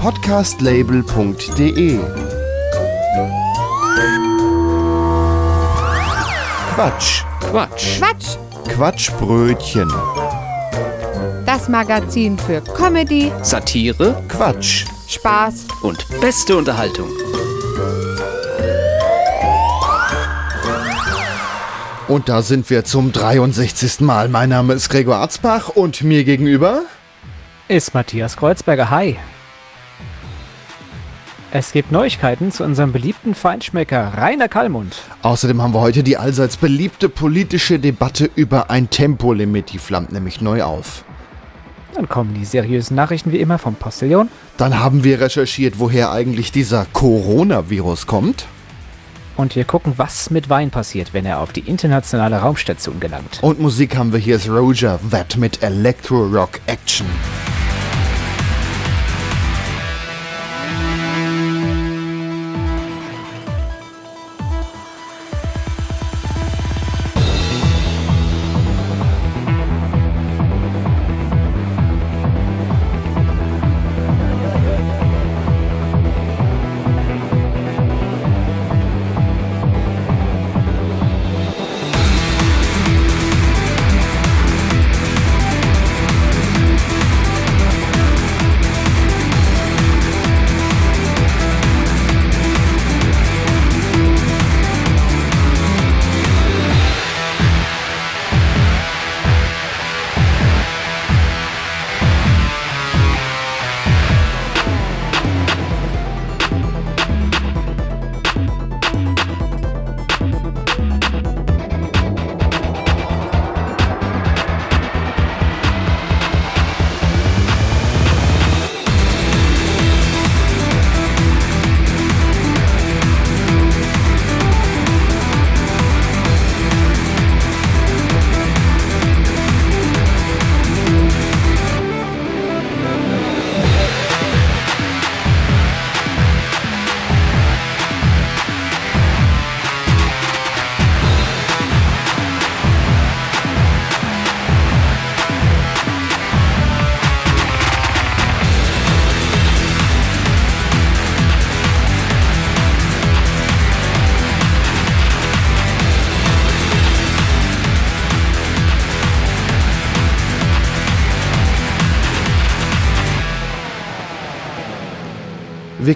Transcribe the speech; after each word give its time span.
Podcastlabel.de 0.00 2.00
Quatsch. 6.74 7.24
Quatsch. 7.40 7.98
Quatsch, 7.98 8.38
Quatschbrötchen. 8.68 9.92
das 11.44 11.68
Magazin 11.68 12.38
für 12.38 12.62
Comedy, 12.62 13.30
Satire 13.42 14.24
Quatsch. 14.28 14.86
Spaß 15.06 15.66
und 15.82 15.98
beste 16.22 16.56
Unterhaltung. 16.56 17.10
Und 22.12 22.28
da 22.28 22.42
sind 22.42 22.68
wir 22.68 22.84
zum 22.84 23.10
63. 23.10 24.00
Mal. 24.00 24.28
Mein 24.28 24.50
Name 24.50 24.74
ist 24.74 24.90
Gregor 24.90 25.16
Arzbach 25.16 25.70
und 25.70 26.02
mir 26.02 26.24
gegenüber 26.24 26.82
ist 27.68 27.94
Matthias 27.94 28.36
Kreuzberger. 28.36 28.90
Hi. 28.90 29.16
Es 31.52 31.72
gibt 31.72 31.90
Neuigkeiten 31.90 32.52
zu 32.52 32.64
unserem 32.64 32.92
beliebten 32.92 33.34
Feinschmecker 33.34 34.12
Rainer 34.14 34.48
Kallmund. 34.48 34.94
Außerdem 35.22 35.62
haben 35.62 35.72
wir 35.72 35.80
heute 35.80 36.02
die 36.02 36.18
allseits 36.18 36.58
beliebte 36.58 37.08
politische 37.08 37.78
Debatte 37.78 38.28
über 38.34 38.68
ein 38.68 38.90
Tempolimit. 38.90 39.72
Die 39.72 39.78
flammt 39.78 40.12
nämlich 40.12 40.42
neu 40.42 40.64
auf. 40.64 41.06
Dann 41.94 42.10
kommen 42.10 42.34
die 42.34 42.44
seriösen 42.44 42.94
Nachrichten 42.94 43.32
wie 43.32 43.40
immer 43.40 43.56
vom 43.56 43.74
Postillon. 43.74 44.28
Dann 44.58 44.78
haben 44.80 45.02
wir 45.02 45.18
recherchiert, 45.18 45.78
woher 45.78 46.12
eigentlich 46.12 46.52
dieser 46.52 46.84
Coronavirus 46.92 48.06
kommt. 48.06 48.44
Und 49.36 49.56
wir 49.56 49.64
gucken, 49.64 49.94
was 49.96 50.30
mit 50.30 50.48
Wein 50.48 50.70
passiert, 50.70 51.14
wenn 51.14 51.24
er 51.24 51.40
auf 51.40 51.52
die 51.52 51.60
internationale 51.60 52.38
Raumstation 52.38 53.00
gelangt. 53.00 53.38
Und 53.42 53.60
Musik 53.60 53.96
haben 53.96 54.12
wir 54.12 54.18
hier 54.18 54.36
ist 54.36 54.48
Roger 54.48 54.98
That 55.10 55.36
mit 55.36 55.62
Electro 55.62 56.22
Rock 56.24 56.60
Action. 56.66 57.06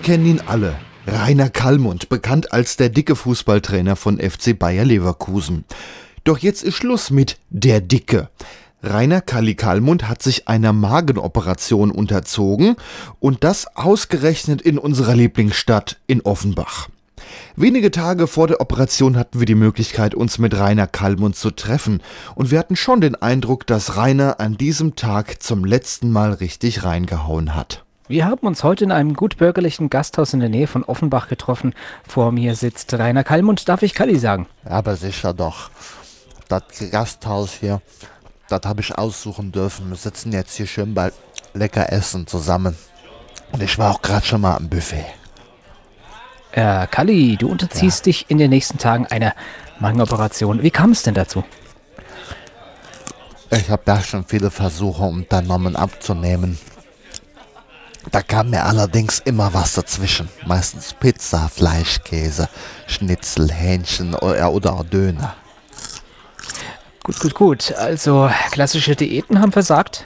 Kennen 0.06 0.26
ihn 0.26 0.42
alle. 0.46 0.76
Rainer 1.08 1.50
Kallmund, 1.50 2.08
bekannt 2.08 2.52
als 2.52 2.76
der 2.76 2.90
dicke 2.90 3.16
Fußballtrainer 3.16 3.96
von 3.96 4.20
FC 4.20 4.56
Bayer 4.56 4.84
Leverkusen. 4.84 5.64
Doch 6.22 6.38
jetzt 6.38 6.62
ist 6.62 6.76
Schluss 6.76 7.10
mit 7.10 7.40
der 7.50 7.80
Dicke. 7.80 8.28
Rainer 8.84 9.20
Kalli 9.20 9.56
Kallmund 9.56 10.08
hat 10.08 10.22
sich 10.22 10.46
einer 10.46 10.72
Magenoperation 10.72 11.90
unterzogen 11.90 12.76
und 13.18 13.42
das 13.42 13.66
ausgerechnet 13.76 14.62
in 14.62 14.78
unserer 14.78 15.16
Lieblingsstadt 15.16 15.98
in 16.06 16.20
Offenbach. 16.20 16.88
Wenige 17.56 17.90
Tage 17.90 18.28
vor 18.28 18.46
der 18.46 18.60
Operation 18.60 19.16
hatten 19.16 19.40
wir 19.40 19.46
die 19.46 19.56
Möglichkeit, 19.56 20.14
uns 20.14 20.38
mit 20.38 20.54
Rainer 20.54 20.86
Kallmund 20.86 21.34
zu 21.34 21.50
treffen 21.50 22.00
und 22.36 22.52
wir 22.52 22.60
hatten 22.60 22.76
schon 22.76 23.00
den 23.00 23.16
Eindruck, 23.16 23.66
dass 23.66 23.96
Rainer 23.96 24.38
an 24.38 24.56
diesem 24.56 24.94
Tag 24.94 25.42
zum 25.42 25.64
letzten 25.64 26.12
Mal 26.12 26.32
richtig 26.32 26.84
reingehauen 26.84 27.56
hat. 27.56 27.85
Wir 28.08 28.24
haben 28.24 28.46
uns 28.46 28.62
heute 28.62 28.84
in 28.84 28.92
einem 28.92 29.14
gutbürgerlichen 29.14 29.90
Gasthaus 29.90 30.32
in 30.32 30.38
der 30.38 30.48
Nähe 30.48 30.68
von 30.68 30.84
Offenbach 30.84 31.26
getroffen. 31.26 31.74
Vor 32.06 32.30
mir 32.30 32.54
sitzt 32.54 32.94
Rainer 32.94 33.24
Kallmund. 33.24 33.68
Darf 33.68 33.82
ich 33.82 33.94
Kalli 33.94 34.16
sagen? 34.18 34.46
Aber 34.64 34.94
sicher 34.94 35.34
doch. 35.34 35.70
Das 36.48 36.62
Gasthaus 36.92 37.54
hier, 37.58 37.82
das 38.48 38.60
habe 38.64 38.80
ich 38.80 38.96
aussuchen 38.96 39.50
dürfen. 39.50 39.90
Wir 39.90 39.96
sitzen 39.96 40.30
jetzt 40.30 40.54
hier 40.56 40.68
schön 40.68 40.94
bei 40.94 41.10
lecker 41.52 41.92
Essen 41.92 42.28
zusammen. 42.28 42.76
Und 43.50 43.60
ich 43.60 43.76
war 43.76 43.92
auch 43.92 44.02
gerade 44.02 44.24
schon 44.24 44.40
mal 44.40 44.56
am 44.56 44.68
Buffet. 44.68 45.06
Äh, 46.52 46.86
Kalli, 46.86 47.36
du 47.36 47.48
unterziehst 47.48 48.06
dich 48.06 48.26
in 48.28 48.38
den 48.38 48.50
nächsten 48.50 48.78
Tagen 48.78 49.06
einer 49.06 49.34
Magenoperation. 49.80 50.62
Wie 50.62 50.70
kam 50.70 50.92
es 50.92 51.02
denn 51.02 51.14
dazu? 51.14 51.42
Ich 53.50 53.68
habe 53.68 53.82
da 53.84 54.00
schon 54.00 54.24
viele 54.24 54.52
Versuche 54.52 55.02
unternommen 55.02 55.74
abzunehmen. 55.74 56.56
Da 58.12 58.22
kam 58.22 58.50
mir 58.50 58.64
allerdings 58.64 59.18
immer 59.20 59.52
was 59.52 59.74
dazwischen. 59.74 60.28
Meistens 60.46 60.94
Pizza, 60.94 61.48
Fleisch, 61.48 62.00
Käse, 62.04 62.48
Schnitzel, 62.86 63.50
Hähnchen 63.50 64.14
oder, 64.14 64.52
oder 64.52 64.84
Döner. 64.84 65.34
Gut, 67.02 67.20
gut, 67.20 67.34
gut. 67.34 67.74
Also 67.74 68.30
klassische 68.50 68.96
Diäten 68.96 69.40
haben 69.40 69.52
versagt. 69.52 70.04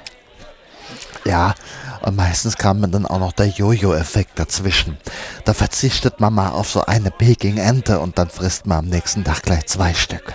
Ja, 1.25 1.55
und 2.03 2.16
meistens 2.16 2.56
kam 2.56 2.81
mir 2.81 2.89
dann 2.89 3.06
auch 3.06 3.19
noch 3.19 3.33
der 3.33 3.47
Jojo-Effekt 3.47 4.39
dazwischen. 4.39 4.97
Da 5.44 5.53
verzichtet 5.53 6.21
man 6.21 6.33
mal 6.33 6.50
auf 6.50 6.71
so 6.71 6.84
eine 6.87 7.10
Peking-Ente 7.10 8.00
und 8.00 8.19
dann 8.19 8.31
frisst 8.31 8.66
man 8.66 8.78
am 8.78 8.87
nächsten 8.87 9.25
Tag 9.25 9.43
gleich 9.43 9.66
zwei 9.66 9.93
Stück. 9.94 10.34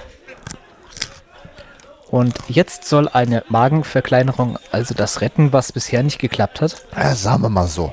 Und 2.16 2.34
jetzt 2.48 2.86
soll 2.86 3.10
eine 3.10 3.44
Magenverkleinerung 3.50 4.57
also 4.72 4.94
das 4.94 5.19
retten, 5.19 5.51
was 5.51 5.74
bisher 5.74 6.01
nicht 6.01 6.18
geklappt 6.18 6.62
hat? 6.62 6.81
Ja, 6.95 7.13
sagen 7.13 7.42
wir 7.42 7.50
mal 7.50 7.68
so. 7.68 7.92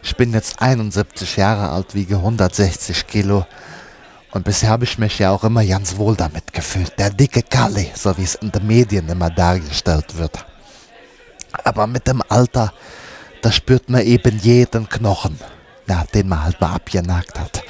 Ich 0.00 0.14
bin 0.14 0.32
jetzt 0.32 0.62
71 0.62 1.36
Jahre 1.36 1.70
alt, 1.70 1.92
wiege 1.92 2.18
160 2.18 3.08
Kilo. 3.08 3.44
Und 4.30 4.44
bisher 4.44 4.70
habe 4.70 4.84
ich 4.84 4.96
mich 4.98 5.18
ja 5.18 5.32
auch 5.32 5.42
immer 5.42 5.64
ganz 5.66 5.96
wohl 5.96 6.14
damit 6.14 6.52
gefühlt. 6.52 6.96
Der 7.00 7.10
dicke 7.10 7.42
Kalli, 7.42 7.90
so 7.96 8.16
wie 8.16 8.22
es 8.22 8.36
in 8.36 8.52
den 8.52 8.64
Medien 8.64 9.08
immer 9.08 9.28
dargestellt 9.28 10.16
wird. 10.16 10.46
Aber 11.64 11.88
mit 11.88 12.06
dem 12.06 12.22
Alter, 12.28 12.72
da 13.42 13.50
spürt 13.50 13.90
man 13.90 14.02
eben 14.02 14.38
jeden 14.38 14.88
Knochen, 14.88 15.36
ja, 15.88 16.04
den 16.14 16.28
man 16.28 16.44
halt 16.44 16.60
mal 16.60 16.74
abgenagt 16.74 17.36
hat. 17.40 17.64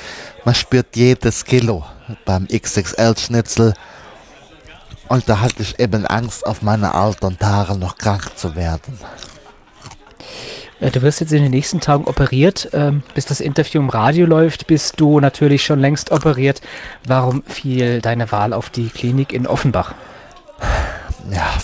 Man 0.45 0.55
spürt 0.55 0.95
jedes 0.97 1.47
Kilo 1.47 1.83
beim 2.27 2.47
XXL-Schnitzel. 2.47 3.73
Und 5.09 5.29
da 5.29 5.41
hatte 5.41 5.63
ich 5.63 5.79
eben 5.79 6.07
Angst, 6.07 6.47
auf 6.47 6.63
meine 6.63 6.95
alten 6.95 7.39
Tage 7.39 7.77
noch 7.77 7.97
krank 7.97 8.37
zu 8.37 8.55
werden. 8.55 8.99
Äh, 10.81 10.91
Du 10.91 11.03
wirst 11.03 11.21
jetzt 11.21 11.33
in 11.33 11.43
den 11.43 11.51
nächsten 11.51 11.81
Tagen 11.81 12.05
operiert. 12.05 12.69
Ähm, 12.73 13.03
bis 13.15 13.27
das 13.27 13.41
Interview 13.41 13.81
im 13.81 13.89
Radio 13.89 14.27
läuft, 14.27 14.67
bist 14.67 15.01
du 15.01 15.21
natürlich 15.21 15.65
schon 15.65 15.81
längst 15.81 16.11
operiert. 16.11 16.61
Warum 17.07 17.43
fiel 17.47 18.01
deine 18.01 18.31
Wahl 18.33 18.53
auf 18.53 18.71
die 18.71 18.89
Klinik 18.89 19.33
in 19.33 19.47
Offenbach? 19.47 19.95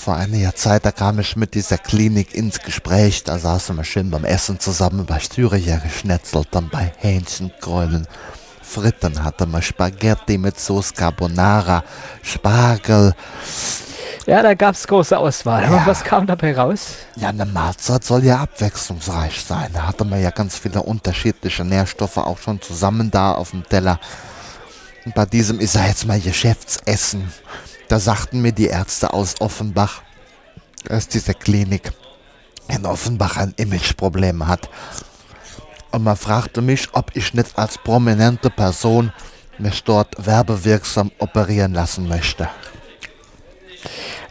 vor 0.05 0.17
einiger 0.17 0.55
Zeit, 0.55 0.85
da 0.85 0.93
kam 0.93 1.19
ich 1.19 1.35
mit 1.35 1.55
dieser 1.55 1.79
Klinik 1.79 2.35
ins 2.35 2.61
Gespräch. 2.61 3.25
Da 3.25 3.38
saßen 3.38 3.75
wir 3.75 3.85
schön 3.85 4.11
beim 4.11 4.25
Essen 4.26 4.61
zusammen 4.61 5.06
bei 5.06 5.19
Styrier 5.19 5.79
geschnetzelt, 5.79 6.49
dann 6.50 6.69
bei 6.69 6.93
Hähnchenkräulen. 6.99 8.06
Fritten 8.74 9.22
hatte 9.22 9.46
man 9.46 9.62
Spaghetti 9.62 10.36
mit 10.36 10.58
Sauce 10.58 10.92
Carbonara, 10.92 11.84
Spargel. 12.22 13.14
Ja, 14.26 14.42
da 14.42 14.54
gab 14.54 14.74
es 14.74 14.84
große 14.84 15.16
Auswahl. 15.16 15.62
Ja. 15.62 15.68
Aber 15.68 15.86
was 15.86 16.02
kam 16.02 16.26
dabei 16.26 16.56
raus? 16.56 16.96
Ja, 17.14 17.28
eine 17.28 17.46
Mahlzeit 17.46 18.02
soll 18.02 18.24
ja 18.24 18.40
abwechslungsreich 18.40 19.44
sein. 19.44 19.70
Da 19.72 19.86
hatte 19.86 20.04
man 20.04 20.20
ja 20.20 20.30
ganz 20.30 20.58
viele 20.58 20.82
unterschiedliche 20.82 21.64
Nährstoffe 21.64 22.16
auch 22.16 22.38
schon 22.38 22.60
zusammen 22.60 23.12
da 23.12 23.32
auf 23.32 23.50
dem 23.50 23.62
Teller. 23.62 24.00
Und 25.04 25.14
bei 25.14 25.26
diesem 25.26 25.60
ist 25.60 25.76
ja 25.76 25.86
jetzt 25.86 26.06
mal 26.06 26.18
Geschäftsessen. 26.18 27.32
Da 27.88 28.00
sagten 28.00 28.42
mir 28.42 28.52
die 28.52 28.66
Ärzte 28.66 29.12
aus 29.12 29.40
Offenbach, 29.40 30.02
dass 30.84 31.06
diese 31.06 31.34
Klinik 31.34 31.92
in 32.66 32.86
Offenbach 32.86 33.36
ein 33.36 33.54
Imageproblem 33.56 34.48
hat. 34.48 34.68
Und 35.94 36.02
man 36.02 36.17
fragte 36.17 36.61
mich, 36.61 36.88
ob 36.94 37.12
ich 37.14 37.35
nicht 37.35 37.56
als 37.56 37.79
prominente 37.79 38.50
Person 38.50 39.12
mich 39.58 39.85
dort 39.85 40.26
werbewirksam 40.26 41.12
operieren 41.20 41.73
lassen 41.73 42.08
möchte. 42.08 42.49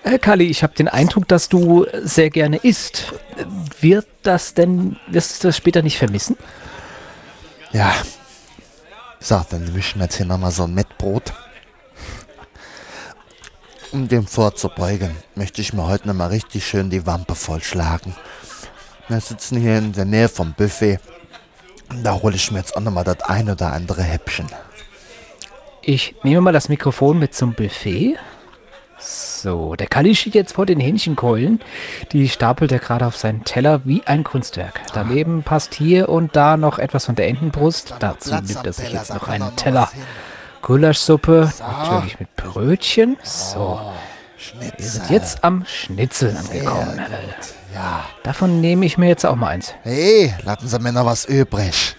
Äh, 0.03 0.19
Kali, 0.19 0.43
ich 0.43 0.61
habe 0.61 0.73
den 0.73 0.89
Eindruck, 0.89 1.25
dass 1.29 1.47
du 1.47 1.85
sehr 2.03 2.29
gerne 2.29 2.57
isst. 2.57 3.13
Wird 3.79 4.07
das 4.23 4.53
denn, 4.53 4.97
wirst 5.07 5.41
du 5.41 5.47
das 5.47 5.55
später 5.55 5.81
nicht 5.81 5.97
vermissen? 5.97 6.35
Ja. 7.71 7.93
So, 9.21 9.41
dann 9.49 9.71
mischen 9.71 9.99
wir 9.99 10.07
jetzt 10.07 10.17
hier 10.17 10.25
nochmal 10.25 10.51
so 10.51 10.63
ein 10.63 10.73
Mettbrot. 10.73 11.31
Um 13.93 14.09
dem 14.09 14.27
vorzubeugen, 14.27 15.15
möchte 15.35 15.61
ich 15.61 15.71
mir 15.71 15.87
heute 15.87 16.09
nochmal 16.09 16.27
richtig 16.27 16.67
schön 16.67 16.89
die 16.89 17.05
Wampe 17.05 17.35
vollschlagen. 17.35 18.13
Wir 19.07 19.21
sitzen 19.21 19.61
hier 19.61 19.77
in 19.77 19.93
der 19.93 20.03
Nähe 20.03 20.27
vom 20.27 20.53
Buffet. 20.53 20.99
Da 22.01 22.21
hole 22.21 22.35
ich 22.35 22.51
mir 22.51 22.59
jetzt 22.59 22.75
auch 22.75 22.81
nochmal 22.81 23.03
das 23.03 23.21
ein 23.21 23.49
oder 23.49 23.73
andere 23.73 24.01
Häppchen. 24.01 24.47
Ich 25.81 26.15
nehme 26.23 26.41
mal 26.41 26.53
das 26.53 26.69
Mikrofon 26.69 27.19
mit 27.19 27.35
zum 27.35 27.53
Buffet. 27.53 28.17
So, 28.97 29.75
der 29.75 29.87
Kali 29.87 30.15
steht 30.15 30.33
jetzt 30.35 30.53
vor 30.53 30.65
den 30.65 30.79
Hähnchenkeulen. 30.79 31.59
Die 32.13 32.29
stapelt 32.29 32.71
er 32.71 32.79
gerade 32.79 33.05
auf 33.05 33.17
seinen 33.17 33.43
Teller 33.43 33.81
wie 33.83 34.01
ein 34.05 34.23
Kunstwerk. 34.23 34.79
Daneben 34.93 35.43
passt 35.43 35.73
hier 35.73 36.07
und 36.07 36.35
da 36.37 36.55
noch 36.55 36.79
etwas 36.79 37.05
von 37.05 37.15
der 37.15 37.27
Entenbrust. 37.27 37.95
Dazu 37.99 38.33
nimmt 38.33 38.65
er 38.65 38.71
sich 38.71 38.93
jetzt 38.93 39.13
noch 39.13 39.27
einen 39.27 39.53
Teller. 39.57 39.89
Gulaschsuppe, 40.61 41.51
natürlich 41.59 42.19
mit 42.21 42.33
Brötchen. 42.37 43.17
So, 43.21 43.81
wir 43.81 43.93
Schnitzel. 44.37 44.89
sind 44.89 45.09
jetzt 45.09 45.43
am 45.43 45.65
Schnitzel 45.65 46.37
angekommen. 46.37 47.01
Ja. 47.73 48.05
Davon 48.23 48.61
nehme 48.61 48.85
ich 48.85 48.97
mir 48.97 49.07
jetzt 49.07 49.25
auch 49.25 49.35
mal 49.35 49.49
eins. 49.49 49.73
Hey, 49.83 50.33
lassen 50.43 50.67
Sie 50.67 50.79
mir 50.79 50.91
noch 50.91 51.05
was 51.05 51.25
übrig. 51.25 51.95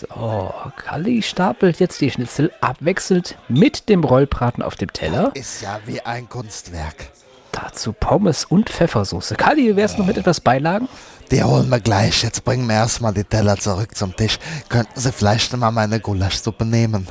So, 0.00 0.52
Kali 0.76 1.22
stapelt 1.22 1.78
jetzt 1.78 2.00
die 2.00 2.10
Schnitzel 2.10 2.50
abwechselnd 2.60 3.36
mit 3.48 3.88
dem 3.88 4.02
Rollbraten 4.02 4.62
auf 4.62 4.74
dem 4.74 4.92
Teller. 4.92 5.30
Ist 5.34 5.62
ja 5.62 5.78
wie 5.86 6.00
ein 6.00 6.28
Kunstwerk. 6.28 7.10
Dazu 7.52 7.92
Pommes 7.92 8.44
und 8.46 8.70
Pfeffersoße. 8.70 9.36
Kali, 9.36 9.76
wär's 9.76 9.98
noch 9.98 10.06
mit 10.06 10.16
etwas 10.16 10.40
Beilagen? 10.40 10.88
Die 11.30 11.42
holen 11.42 11.68
wir 11.68 11.80
gleich. 11.80 12.22
Jetzt 12.22 12.44
bringen 12.44 12.66
wir 12.66 12.76
erstmal 12.76 13.12
die 13.14 13.24
Teller 13.24 13.56
zurück 13.58 13.94
zum 13.94 14.16
Tisch. 14.16 14.38
Könnten 14.68 14.98
Sie 14.98 15.12
vielleicht 15.12 15.56
mal 15.56 15.70
meine 15.70 16.00
Gulaschsuppe 16.00 16.64
nehmen? 16.64 17.06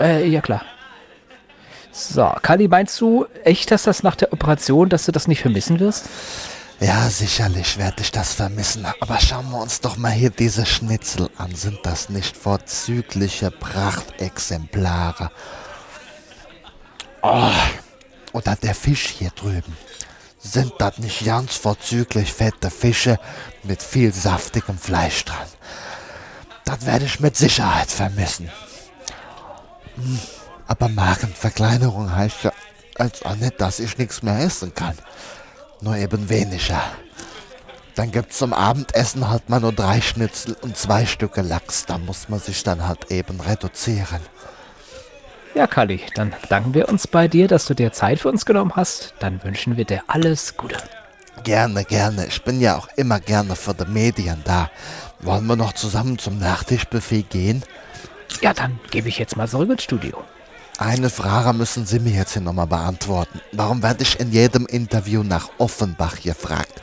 Äh, 0.00 0.26
ja 0.26 0.40
klar. 0.40 0.62
So, 1.92 2.30
Kali, 2.42 2.68
meinst 2.68 3.00
du 3.00 3.26
echt, 3.44 3.70
dass 3.70 3.84
das 3.84 4.02
nach 4.02 4.16
der 4.16 4.32
Operation, 4.32 4.88
dass 4.88 5.06
du 5.06 5.12
das 5.12 5.28
nicht 5.28 5.42
vermissen 5.42 5.78
wirst? 5.78 6.06
Ja, 6.78 7.08
sicherlich 7.08 7.78
werde 7.78 8.02
ich 8.02 8.12
das 8.12 8.34
vermissen. 8.34 8.84
Aber 9.00 9.18
schauen 9.18 9.50
wir 9.50 9.60
uns 9.60 9.80
doch 9.80 9.96
mal 9.96 10.12
hier 10.12 10.28
diese 10.30 10.66
Schnitzel 10.66 11.30
an. 11.38 11.54
Sind 11.54 11.78
das 11.84 12.10
nicht 12.10 12.36
vorzügliche 12.36 13.50
Prachtexemplare? 13.50 15.30
Oh, 17.22 17.50
oder 18.32 18.56
der 18.56 18.74
Fisch 18.74 19.06
hier 19.06 19.30
drüben. 19.30 19.74
Sind 20.38 20.72
das 20.78 20.98
nicht 20.98 21.24
ganz 21.24 21.56
vorzüglich 21.56 22.32
fette 22.32 22.70
Fische 22.70 23.18
mit 23.62 23.82
viel 23.82 24.12
saftigem 24.12 24.78
Fleisch 24.78 25.24
dran? 25.24 25.48
Das 26.66 26.84
werde 26.84 27.06
ich 27.06 27.20
mit 27.20 27.36
Sicherheit 27.36 27.90
vermissen. 27.90 28.50
Hm, 29.94 30.20
Aber 30.66 30.88
Magenverkleinerung 30.88 32.14
heißt 32.14 32.44
ja 32.44 32.52
als 32.96 33.22
auch 33.24 33.36
nicht, 33.36 33.60
dass 33.60 33.80
ich 33.80 33.96
nichts 33.96 34.22
mehr 34.22 34.38
essen 34.38 34.74
kann 34.74 34.96
nur 35.86 35.96
eben 35.96 36.28
weniger. 36.28 36.82
Dann 37.94 38.10
gibt's 38.10 38.38
zum 38.38 38.52
Abendessen 38.52 39.30
halt 39.30 39.48
mal 39.48 39.60
nur 39.60 39.72
drei 39.72 40.02
Schnitzel 40.02 40.54
und 40.60 40.76
zwei 40.76 41.06
Stücke 41.06 41.40
Lachs. 41.40 41.86
Da 41.86 41.96
muss 41.96 42.28
man 42.28 42.40
sich 42.40 42.62
dann 42.62 42.86
halt 42.86 43.10
eben 43.10 43.40
reduzieren. 43.40 44.20
Ja, 45.54 45.66
Kali, 45.66 46.02
dann 46.14 46.34
danken 46.50 46.74
wir 46.74 46.90
uns 46.90 47.06
bei 47.06 47.28
dir, 47.28 47.48
dass 47.48 47.64
du 47.64 47.72
dir 47.72 47.90
Zeit 47.92 48.18
für 48.18 48.28
uns 48.28 48.44
genommen 48.44 48.72
hast. 48.76 49.14
Dann 49.20 49.42
wünschen 49.42 49.78
wir 49.78 49.86
dir 49.86 50.02
alles 50.08 50.58
Gute. 50.58 50.76
Gerne, 51.44 51.84
gerne. 51.84 52.26
Ich 52.26 52.42
bin 52.42 52.60
ja 52.60 52.76
auch 52.76 52.88
immer 52.96 53.20
gerne 53.20 53.56
für 53.56 53.72
die 53.72 53.86
Medien 53.86 54.42
da. 54.44 54.70
Wollen 55.20 55.46
wir 55.46 55.56
noch 55.56 55.72
zusammen 55.72 56.18
zum 56.18 56.38
Nachtischbuffet 56.38 57.30
gehen? 57.30 57.62
Ja, 58.42 58.52
dann 58.52 58.78
gebe 58.90 59.08
ich 59.08 59.18
jetzt 59.18 59.36
mal 59.36 59.48
zurück 59.48 59.70
ins 59.70 59.84
Studio. 59.84 60.22
Eine 60.78 61.08
Frage 61.08 61.54
müssen 61.54 61.86
Sie 61.86 61.98
mir 61.98 62.12
jetzt 62.12 62.34
hier 62.34 62.42
nochmal 62.42 62.66
beantworten. 62.66 63.40
Warum 63.52 63.82
werde 63.82 64.02
ich 64.02 64.20
in 64.20 64.30
jedem 64.30 64.66
Interview 64.66 65.22
nach 65.22 65.48
Offenbach 65.56 66.20
gefragt? 66.20 66.82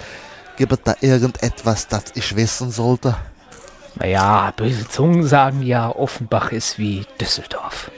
Gibt 0.58 0.72
es 0.72 0.80
da 0.84 0.96
irgendetwas, 1.02 1.88
das 1.88 2.06
ich 2.16 2.36
wissen 2.36 2.72
sollte? 2.72 3.16
Naja, 3.96 4.52
böse 4.56 4.88
Zungen 4.88 5.28
sagen 5.28 5.62
ja, 5.62 5.96
Offenbach 5.96 6.52
ist 6.52 6.80
wie 6.80 7.06
Düsseldorf. 7.22 7.92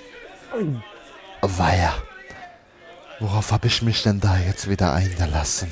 Weia. 1.41 1.93
Worauf 3.21 3.53
habe 3.53 3.67
ich 3.67 3.81
mich 3.81 4.03
denn 4.03 4.19
da 4.19 4.37
jetzt 4.37 4.69
wieder 4.69 4.93
eingelassen? 4.93 5.71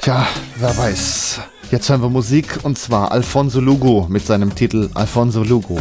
Tja, 0.00 0.26
wer 0.56 0.74
weiß. 0.74 1.40
Jetzt 1.70 1.90
hören 1.90 2.00
wir 2.00 2.08
Musik 2.08 2.60
und 2.62 2.78
zwar 2.78 3.12
Alfonso 3.12 3.60
Lugo 3.60 4.06
mit 4.08 4.24
seinem 4.24 4.54
Titel 4.54 4.88
Alfonso 4.94 5.42
Lugo. 5.42 5.78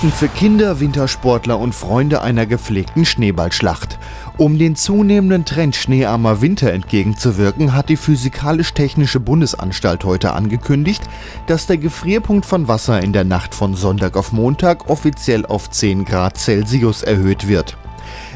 Gute 0.00 0.12
Nachrichten 0.12 0.32
für 0.32 0.38
Kinder, 0.38 0.80
Wintersportler 0.80 1.58
und 1.58 1.74
Freunde 1.74 2.22
einer 2.22 2.46
gepflegten 2.46 3.04
Schneeballschlacht. 3.04 3.98
Um 4.38 4.58
den 4.58 4.74
zunehmenden 4.74 5.44
Trend 5.44 5.76
schneearmer 5.76 6.40
Winter 6.40 6.72
entgegenzuwirken, 6.72 7.74
hat 7.74 7.90
die 7.90 7.98
Physikalisch-Technische 7.98 9.20
Bundesanstalt 9.20 10.04
heute 10.04 10.32
angekündigt, 10.32 11.02
dass 11.48 11.66
der 11.66 11.76
Gefrierpunkt 11.76 12.46
von 12.46 12.66
Wasser 12.66 13.02
in 13.02 13.12
der 13.12 13.24
Nacht 13.24 13.54
von 13.54 13.74
Sonntag 13.74 14.16
auf 14.16 14.32
Montag 14.32 14.88
offiziell 14.88 15.44
auf 15.44 15.68
10 15.68 16.06
Grad 16.06 16.38
Celsius 16.38 17.02
erhöht 17.02 17.46
wird. 17.46 17.76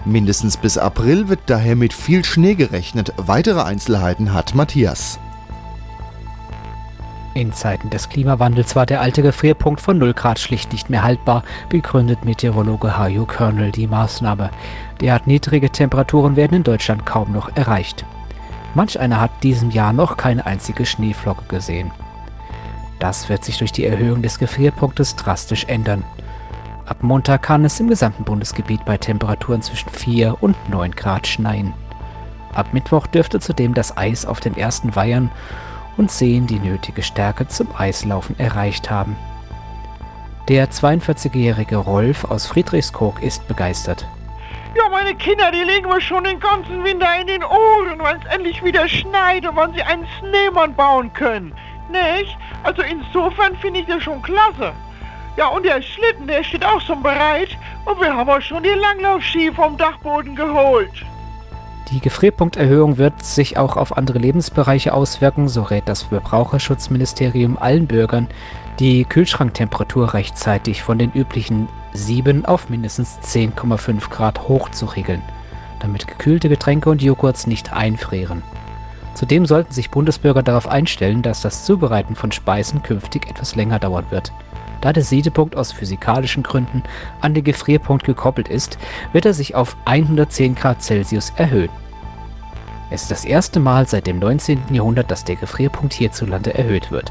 Mindestens 0.05 0.59
bis 0.59 0.77
April 0.77 1.29
wird 1.29 1.41
daher 1.47 1.77
mit 1.77 1.95
viel 1.95 2.27
Schnee 2.27 2.57
gerechnet. 2.57 3.15
Weitere 3.17 3.63
Einzelheiten 3.63 4.35
hat 4.35 4.55
Matthias. 4.55 5.19
In 7.35 7.53
Zeiten 7.53 7.91
des 7.91 8.09
Klimawandels 8.09 8.77
war 8.77 8.87
der 8.87 9.01
alte 9.01 9.21
Gefrierpunkt 9.21 9.81
von 9.81 9.99
0 9.99 10.15
Grad 10.15 10.39
schlicht 10.39 10.71
nicht 10.71 10.89
mehr 10.89 11.03
haltbar, 11.03 11.43
begründet 11.69 12.25
Meteorologe 12.25 12.97
Hajo 12.97 13.27
Körnel 13.27 13.73
die 13.73 13.89
Maßnahme. 13.89 14.51
Derart 15.01 15.27
niedrige 15.27 15.69
Temperaturen 15.71 16.37
werden 16.37 16.59
in 16.59 16.63
Deutschland 16.63 17.05
kaum 17.05 17.33
noch 17.33 17.57
erreicht. 17.57 18.07
Manch 18.75 19.01
einer 19.01 19.21
hat 19.21 19.33
diesem 19.43 19.71
Jahr 19.71 19.93
noch 19.93 20.17
keine 20.17 20.47
einzige 20.47 20.87
Schneeflocke 20.87 21.45
gesehen. 21.49 21.91
Das 23.01 23.29
wird 23.29 23.45
sich 23.45 23.59
durch 23.59 23.73
die 23.73 23.85
Erhöhung 23.85 24.23
des 24.23 24.39
Gefrierpunktes 24.39 25.17
drastisch 25.17 25.65
ändern. 25.65 26.05
Ab 26.87 26.99
Montag 27.03 27.43
kann 27.43 27.65
es 27.65 27.81
im 27.81 27.89
gesamten 27.89 28.23
Bundesgebiet 28.23 28.85
bei 28.85 28.97
Temperaturen 28.97 29.61
zwischen 29.61 29.91
4 29.91 30.41
und 30.41 30.57
9 30.71 30.93
Grad 30.93 31.27
schneien. 31.27 31.73
Ab 32.53 32.69
Mittwoch 32.73 33.09
dürfte 33.09 33.41
zudem 33.41 33.75
das 33.75 33.97
Eis 33.97 34.25
auf 34.25 34.39
den 34.39 34.57
ersten 34.57 34.95
Weihern 34.95 35.33
und 35.97 36.11
Seen 36.11 36.47
die 36.47 36.59
nötige 36.59 37.03
Stärke 37.03 37.49
zum 37.49 37.69
Eislaufen 37.77 38.39
erreicht 38.39 38.91
haben. 38.91 39.17
Der 40.49 40.71
42-jährige 40.71 41.77
Rolf 41.77 42.25
aus 42.25 42.47
Friedrichskoog 42.47 43.23
ist 43.23 43.49
begeistert. 43.49 44.07
Ja, 44.77 44.89
meine 44.91 45.15
Kinder, 45.15 45.51
die 45.51 45.63
legen 45.63 45.89
wir 45.89 46.01
schon 46.01 46.25
den 46.25 46.41
ganzen 46.41 46.83
Winter 46.85 47.07
in 47.21 47.27
den 47.27 47.45
Ohren, 47.45 47.99
wenn 47.99 48.19
es 48.19 48.35
endlich 48.35 48.63
wieder 48.63 48.87
schneit 48.89 49.47
und 49.47 49.57
wann 49.57 49.73
sie 49.73 49.83
einen 49.83 50.07
Schneemann 50.19 50.75
bauen 50.75 51.13
können. 51.13 51.55
Nicht? 51.91 52.37
Also 52.65 52.83
insofern 52.83 53.57
finde 53.57 53.81
ich 53.81 53.87
das 53.87 54.03
schon 54.03 54.21
klasse. 54.21 54.73
Ja, 55.37 55.49
und 55.49 55.65
der 55.65 55.81
Schlitten, 55.81 56.27
der 56.27 56.45
steht 56.45 56.65
auch 56.65 56.81
schon 56.81 57.03
bereit 57.03 57.57
und 57.85 58.01
wir 58.01 58.15
haben 58.15 58.29
auch 58.29 58.41
schon 58.41 58.63
die 58.63 58.69
Langlaufski 58.69 59.53
vom 59.53 59.77
Dachboden 59.77 60.37
geholt. 60.37 61.05
Die 61.91 62.01
Gefrierpunkterhöhung 62.01 62.97
wird 62.97 63.23
sich 63.23 63.59
auch 63.59 63.77
auf 63.77 63.97
andere 63.97 64.19
Lebensbereiche 64.19 64.95
auswirken, 64.95 65.49
so 65.49 65.63
rät 65.63 65.85
das 65.87 66.03
Verbraucherschutzministerium 66.03 67.59
allen 67.59 67.87
Bürgern, 67.87 68.29
die 68.79 69.05
Kühlschranktemperatur 69.05 70.15
rechtzeitig 70.15 70.83
von 70.83 70.99
den 70.99 71.13
üblichen 71.13 71.69
7 71.93 72.47
auf 72.47 72.71
mindestens 72.71 73.19
10,5 73.21 74.09
Grad 74.09 74.49
hochzuregeln, 74.49 75.23
damit 75.81 76.07
gekühlte 76.07 76.49
Getränke 76.49 76.89
und 76.89 77.03
Joghurts 77.03 77.47
nicht 77.47 77.73
einfrieren. 77.73 78.43
Zudem 79.15 79.47
sollten 79.47 79.73
sich 79.73 79.91
Bundesbürger 79.91 80.43
darauf 80.43 80.67
einstellen, 80.67 81.23
dass 81.23 81.43
das 81.43 81.65
Zubereiten 81.65 82.17
von 82.17 82.33
Speisen 82.33 82.83
künftig 82.83 83.29
etwas 83.29 83.55
länger 83.55 83.79
dauern 83.79 84.07
wird. 84.11 84.33
Da 84.85 84.93
der 84.93 85.03
Siedepunkt 85.03 85.57
aus 85.57 85.73
physikalischen 85.73 86.43
Gründen 86.43 86.83
an 87.23 87.33
den 87.33 87.43
Gefrierpunkt 87.43 88.05
gekoppelt 88.05 88.49
ist, 88.49 88.77
wird 89.15 89.25
er 89.25 89.33
sich 89.33 89.55
auf 89.55 89.79
110 89.87 90.55
Grad 90.55 90.83
Celsius 90.83 91.33
erhöhen. 91.37 91.71
Es 92.91 93.01
ist 93.01 93.11
das 93.11 93.25
erste 93.25 93.61
Mal 93.61 93.89
seit 93.89 94.07
dem 94.07 94.19
19. 94.19 94.75
Jahrhundert, 94.75 95.11
dass 95.11 95.25
der 95.25 95.37
Gefrierpunkt 95.37 95.95
hierzulande 95.95 96.53
erhöht 96.53 96.91
wird. 96.91 97.11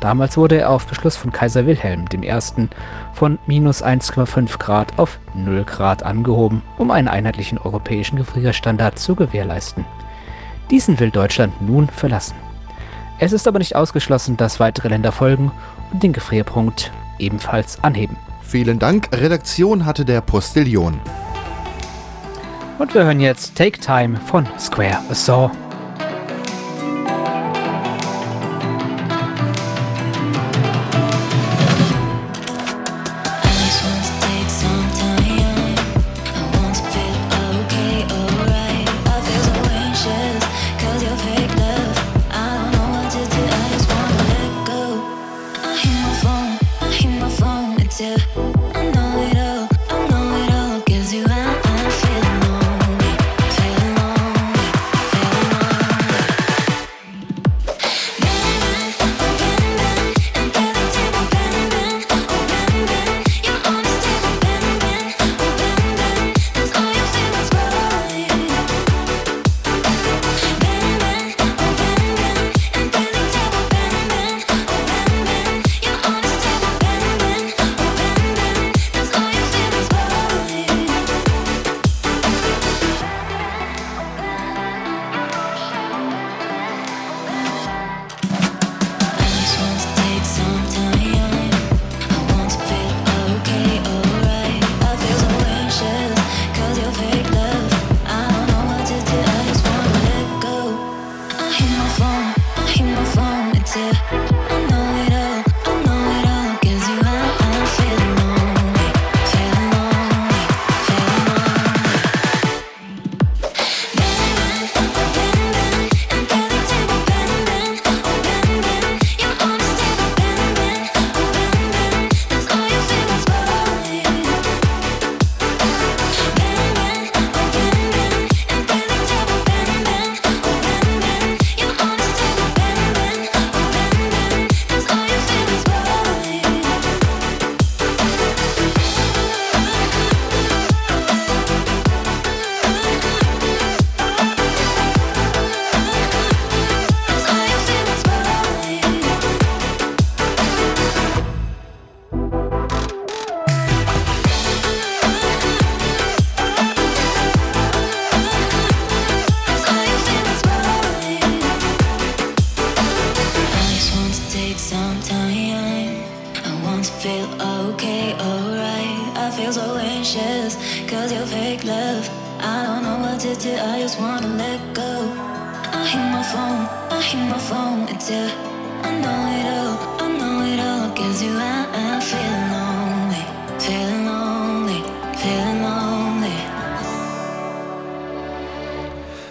Damals 0.00 0.36
wurde 0.36 0.60
er 0.60 0.68
auf 0.68 0.86
Beschluss 0.86 1.16
von 1.16 1.32
Kaiser 1.32 1.64
Wilhelm 1.64 2.04
I. 2.12 2.68
von 3.14 3.38
minus 3.46 3.82
1,5 3.82 4.58
Grad 4.58 4.98
auf 4.98 5.18
0 5.32 5.64
Grad 5.64 6.02
angehoben, 6.02 6.60
um 6.76 6.90
einen 6.90 7.08
einheitlichen 7.08 7.56
europäischen 7.56 8.16
Gefrierstandard 8.16 8.98
zu 8.98 9.14
gewährleisten. 9.14 9.86
Diesen 10.70 11.00
will 11.00 11.10
Deutschland 11.10 11.62
nun 11.62 11.88
verlassen. 11.88 12.36
Es 13.18 13.32
ist 13.32 13.48
aber 13.48 13.60
nicht 13.60 13.74
ausgeschlossen, 13.74 14.36
dass 14.36 14.60
weitere 14.60 14.88
Länder 14.88 15.10
folgen 15.10 15.50
und 15.92 16.02
den 16.02 16.12
Gefrierpunkt 16.12 16.92
ebenfalls 17.18 17.82
anheben. 17.82 18.16
Vielen 18.42 18.78
Dank. 18.78 19.08
Redaktion 19.12 19.84
hatte 19.84 20.04
der 20.04 20.20
Postillion. 20.20 21.00
Und 22.78 22.94
wir 22.94 23.04
hören 23.04 23.20
jetzt 23.20 23.56
Take 23.56 23.78
Time 23.80 24.18
von 24.18 24.46
Square 24.58 25.02
Saw. 25.12 25.50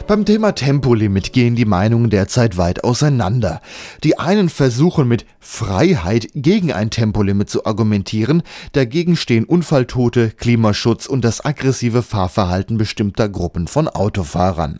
Beim 0.07 0.23
Thema 0.23 0.53
Tempolimit 0.53 1.33
gehen 1.33 1.57
die 1.57 1.65
Meinungen 1.65 2.09
derzeit 2.09 2.55
weit 2.55 2.85
auseinander. 2.85 3.59
Die 4.05 4.17
einen 4.17 4.47
versuchen 4.47 5.05
mit 5.05 5.25
Freiheit 5.41 6.29
gegen 6.33 6.71
ein 6.71 6.89
Tempolimit 6.89 7.49
zu 7.49 7.65
argumentieren, 7.65 8.41
dagegen 8.71 9.17
stehen 9.17 9.43
Unfalltote, 9.43 10.29
Klimaschutz 10.29 11.07
und 11.07 11.25
das 11.25 11.43
aggressive 11.43 12.03
Fahrverhalten 12.03 12.77
bestimmter 12.77 13.27
Gruppen 13.27 13.67
von 13.67 13.89
Autofahrern. 13.89 14.79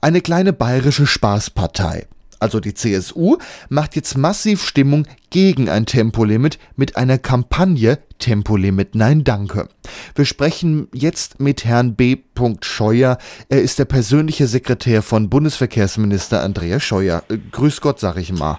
Eine 0.00 0.20
kleine 0.20 0.52
bayerische 0.52 1.06
Spaßpartei, 1.06 2.08
also 2.42 2.60
die 2.60 2.74
CSU, 2.74 3.38
macht 3.68 3.96
jetzt 3.96 4.18
massiv 4.18 4.62
Stimmung 4.62 5.06
gegen 5.30 5.68
ein 5.68 5.86
Tempolimit 5.86 6.58
mit 6.76 6.96
einer 6.96 7.18
Kampagne 7.18 7.98
Tempolimit 8.18 8.94
Nein 8.94 9.24
Danke. 9.24 9.68
Wir 10.14 10.24
sprechen 10.24 10.88
jetzt 10.92 11.40
mit 11.40 11.64
Herrn 11.64 11.94
B. 11.94 12.18
Scheuer. 12.60 13.18
Er 13.48 13.62
ist 13.62 13.78
der 13.78 13.84
persönliche 13.84 14.46
Sekretär 14.46 15.02
von 15.02 15.30
Bundesverkehrsminister 15.30 16.42
Andreas 16.42 16.82
Scheuer. 16.82 17.22
Äh, 17.28 17.38
Grüß 17.50 17.80
Gott, 17.80 17.98
sag 18.00 18.16
ich 18.16 18.32
mal. 18.32 18.58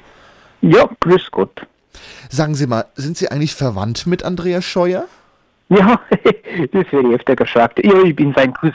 Ja, 0.62 0.90
grüß 1.02 1.30
Gott. 1.32 1.68
Sagen 2.30 2.56
Sie 2.56 2.68
mal, 2.68 2.86
sind 2.96 3.18
Sie 3.18 3.30
eigentlich 3.30 3.54
verwandt 3.54 4.08
mit 4.08 4.24
Andreas 4.24 4.63
Scheuer? 4.63 5.06
Ja, 5.70 6.00
das 6.72 6.92
werde 6.92 7.10
ich 7.10 7.16
öfter 7.16 7.36
gefragt. 7.36 7.80
Ja, 7.84 8.02
ich 8.04 8.16
bin 8.16 8.34
sein 8.36 8.54
Cousin. 8.54 8.74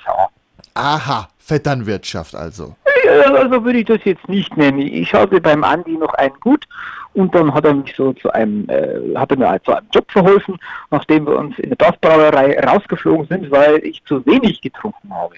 Aha, 0.75 1.29
Vetternwirtschaft 1.49 2.35
also. 2.35 2.77
Ja, 3.05 3.33
also 3.33 3.65
würde 3.65 3.79
ich 3.79 3.87
das 3.87 4.01
jetzt 4.05 4.29
nicht 4.29 4.55
nennen. 4.57 4.81
Ich 4.81 5.15
hatte 5.15 5.41
beim 5.41 5.65
Andi 5.65 5.97
noch 5.97 6.13
einen 6.15 6.39
gut 6.41 6.67
und 7.15 7.35
dann 7.35 7.55
hat 7.55 7.65
er 7.65 7.75
mich 7.75 7.95
so 7.97 8.13
zu 8.13 8.31
einem, 8.31 8.69
äh, 8.69 9.17
hat 9.17 9.31
er 9.31 9.39
mir 9.39 9.61
zu 9.65 9.73
einem 9.73 9.87
Job 9.93 10.11
verholfen, 10.11 10.59
nachdem 10.91 11.27
wir 11.27 11.39
uns 11.39 11.59
in 11.59 11.71
der 11.71 11.77
Dorfbrauerei 11.77 12.61
rausgeflogen 12.61 13.27
sind, 13.29 13.51
weil 13.51 13.79
ich 13.79 14.05
zu 14.05 14.25
wenig 14.27 14.61
getrunken 14.61 15.13
habe. 15.13 15.35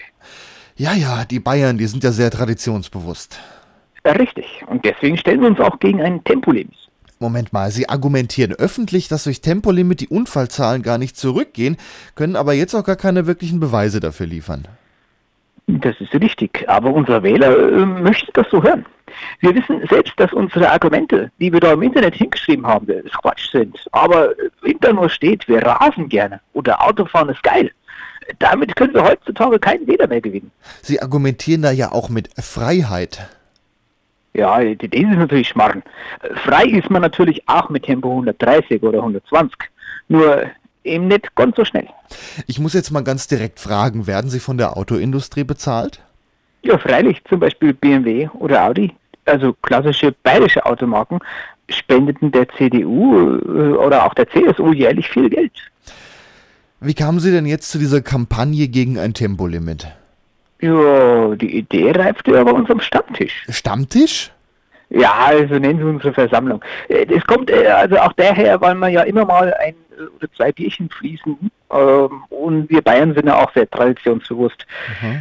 Ja, 0.77 0.95
ja, 0.95 1.25
die 1.25 1.41
Bayern, 1.41 1.79
die 1.79 1.87
sind 1.87 2.03
ja 2.03 2.11
sehr 2.11 2.31
traditionsbewusst. 2.31 3.39
Ja, 4.05 4.13
richtig. 4.13 4.65
Und 4.67 4.85
deswegen 4.85 5.17
stellen 5.17 5.43
wir 5.43 5.49
uns 5.49 5.61
auch 5.61 5.79
gegen 5.79 6.01
ein 6.01 6.25
Tempolimit. 6.25 6.75
Moment 7.21 7.53
mal, 7.53 7.71
Sie 7.71 7.87
argumentieren 7.89 8.53
öffentlich, 8.53 9.07
dass 9.09 9.25
durch 9.25 9.43
Tempolimit 9.43 10.01
die 10.01 10.09
Unfallzahlen 10.09 10.83
gar 10.83 10.97
nicht 10.97 11.19
zurückgehen, 11.19 11.77
können 12.15 12.35
aber 12.35 12.55
jetzt 12.55 12.75
auch 12.75 12.85
gar 12.85 12.97
keine 12.97 13.27
wirklichen 13.27 13.61
Beweise 13.61 14.01
dafür 14.01 14.27
liefern. 14.27 14.67
Das 15.79 16.01
ist 16.01 16.13
richtig, 16.15 16.69
aber 16.69 16.93
unser 16.93 17.23
Wähler 17.23 17.57
äh, 17.57 17.87
möchte 17.87 18.33
das 18.33 18.49
so 18.51 18.63
hören. 18.63 18.85
Wir 19.41 19.55
wissen 19.55 19.87
selbst, 19.89 20.15
dass 20.17 20.33
unsere 20.33 20.71
Argumente, 20.71 21.31
die 21.41 21.53
wir 21.53 21.61
da 21.61 21.73
im 21.73 21.83
Internet 21.83 22.15
hingeschrieben 22.15 22.67
haben, 22.67 22.87
das 22.87 23.13
Quatsch 23.13 23.51
sind. 23.51 23.79
Aber 23.93 24.31
äh, 24.31 24.51
hinter 24.65 24.93
nur 24.93 25.09
steht, 25.09 25.47
wir 25.49 25.63
rasen 25.63 26.09
gerne 26.09 26.41
oder 26.53 26.83
Autofahren 26.85 27.29
ist 27.29 27.43
geil. 27.43 27.71
Damit 28.39 28.77
können 28.77 28.95
wir 28.95 29.05
heutzutage 29.05 29.59
keinen 29.59 29.87
Wähler 29.87 30.07
mehr 30.07 30.21
gewinnen. 30.21 30.51
Sie 30.83 31.01
argumentieren 31.01 31.63
da 31.63 31.71
ja 31.71 31.93
auch 31.93 32.09
mit 32.09 32.29
Freiheit. 32.39 33.29
Ja, 34.33 34.63
das 34.63 34.89
ist 34.93 35.19
natürlich 35.19 35.49
Schmarrn. 35.49 35.83
Frei 36.45 36.65
ist 36.65 36.89
man 36.89 37.03
natürlich 37.03 37.49
auch 37.49 37.69
mit 37.69 37.85
Tempo 37.85 38.11
130 38.11 38.83
oder 38.83 38.99
120. 38.99 39.57
Nur 40.09 40.45
eben 40.85 41.09
nicht 41.09 41.35
ganz 41.35 41.57
so 41.57 41.65
schnell. 41.65 41.89
Ich 42.47 42.59
muss 42.59 42.75
jetzt 42.75 42.91
mal 42.91 43.05
ganz 43.05 43.27
direkt 43.27 43.61
fragen, 43.61 44.07
werden 44.07 44.31
Sie 44.31 44.41
von 44.41 44.59
der 44.59 44.77
Autoindustrie 44.77 45.45
bezahlt? 45.45 46.01
Ja, 46.63 46.79
freilich, 46.79 47.23
zum 47.29 47.41
Beispiel 47.41 47.73
BMW 47.73 48.29
oder 48.35 48.65
Audi, 48.65 48.93
also 49.25 49.55
klassische 49.63 50.13
bayerische 50.23 50.65
Automarken, 50.67 51.19
spendeten 51.69 52.33
der 52.33 52.49
CDU 52.51 53.39
äh, 53.39 53.73
oder 53.77 54.05
auch 54.05 54.15
der 54.15 54.29
CSU 54.29 54.73
jährlich 54.73 55.09
viel 55.09 55.31
Geld. 55.31 55.53
Wie 56.81 56.95
kamen 56.95 57.21
Sie 57.21 57.31
denn 57.31 57.47
jetzt 57.47 57.71
zu 57.71 57.79
dieser 57.79 58.01
Kampagne 58.01 58.69
gegen 58.69 58.99
ein 58.99 59.15
Tempolimit? 59.15 59.87
Ja, 60.61 61.35
die 61.37 61.59
Idee 61.59 61.93
reifte 61.93 62.33
ja 62.33 62.45
bei 62.45 62.53
unserem 62.53 62.81
Stammtisch. 62.81 63.45
Stammtisch? 63.49 64.31
Ja, 64.91 65.13
also 65.27 65.55
nennen 65.59 65.79
Sie 65.79 65.85
unsere 65.85 66.13
Versammlung. 66.13 66.63
Äh, 66.89 67.07
Das 67.07 67.25
kommt 67.25 67.51
äh, 67.51 67.67
also 67.69 67.97
auch 67.99 68.13
daher, 68.15 68.61
weil 68.61 68.75
wir 68.75 68.89
ja 68.89 69.03
immer 69.03 69.25
mal 69.25 69.55
ein 69.55 69.75
äh, 69.97 70.03
oder 70.17 70.33
zwei 70.37 70.53
Bierchen 70.53 70.91
fließen. 70.91 71.51
Ähm, 71.73 72.23
und 72.31 72.69
wir 72.69 72.83
Bayern 72.83 73.15
sind 73.15 73.27
ja 73.27 73.41
auch 73.41 73.53
sehr 73.55 73.71
traditionsbewusst. 73.71 74.67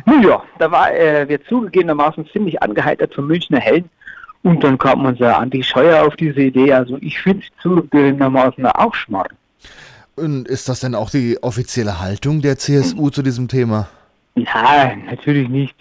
Nun 0.05 0.23
ja, 0.23 0.41
da 0.57 0.71
war 0.71 0.91
äh, 0.93 1.27
wir 1.29 1.43
zugegebenermaßen 1.45 2.27
ziemlich 2.31 2.61
angeheitert 2.63 3.13
vom 3.13 3.27
Münchner 3.27 3.59
Hellen. 3.59 3.89
Und 4.41 4.63
dann 4.63 4.77
kam 4.77 5.05
unser 5.05 5.37
Andi 5.37 5.61
Scheuer 5.61 6.05
auf 6.05 6.15
diese 6.15 6.41
Idee. 6.41 6.73
Also 6.73 6.97
ich 7.01 7.19
finde 7.19 7.43
es 7.45 7.61
zugegebenermaßen 7.61 8.65
auch 8.65 8.95
schmarrn. 8.95 9.35
Und 10.15 10.47
ist 10.47 10.67
das 10.67 10.79
denn 10.79 10.95
auch 10.95 11.09
die 11.09 11.37
offizielle 11.43 11.99
Haltung 11.99 12.41
der 12.41 12.57
CSU 12.57 13.09
zu 13.09 13.21
diesem 13.21 13.47
Thema? 13.47 13.89
Nein, 14.35 15.03
natürlich 15.05 15.49
nicht. 15.49 15.75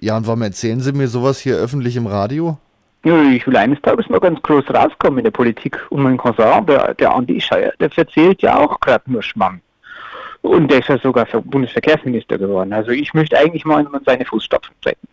Ja, 0.00 0.16
und 0.16 0.26
warum 0.26 0.42
erzählen 0.42 0.80
Sie 0.80 0.92
mir 0.92 1.08
sowas 1.08 1.38
hier 1.40 1.56
öffentlich 1.56 1.96
im 1.96 2.06
Radio? 2.06 2.58
Ja, 3.04 3.22
ich 3.30 3.46
will 3.46 3.56
eines 3.56 3.80
Tages 3.80 4.08
mal 4.08 4.20
ganz 4.20 4.42
groß 4.42 4.70
rauskommen 4.70 5.18
in 5.18 5.24
der 5.24 5.30
Politik. 5.30 5.80
Und 5.90 6.02
mein 6.02 6.16
Cousin, 6.16 6.66
der, 6.66 6.94
der 6.94 7.14
Andi 7.14 7.40
Scheuer, 7.40 7.72
der 7.80 7.90
verzählt 7.90 8.42
ja 8.42 8.58
auch 8.58 8.80
gerade 8.80 9.10
nur 9.10 9.22
Schmamm. 9.22 9.60
Und 10.42 10.70
der 10.70 10.80
ist 10.80 10.88
ja 10.88 10.98
sogar 10.98 11.26
Ver- 11.26 11.40
Bundesverkehrsminister 11.40 12.38
geworden. 12.38 12.72
Also 12.72 12.90
ich 12.90 13.14
möchte 13.14 13.38
eigentlich 13.38 13.64
mal 13.64 13.82
in 13.82 13.88
seine 14.04 14.24
Fußstapfen 14.24 14.74
treten. 14.82 15.08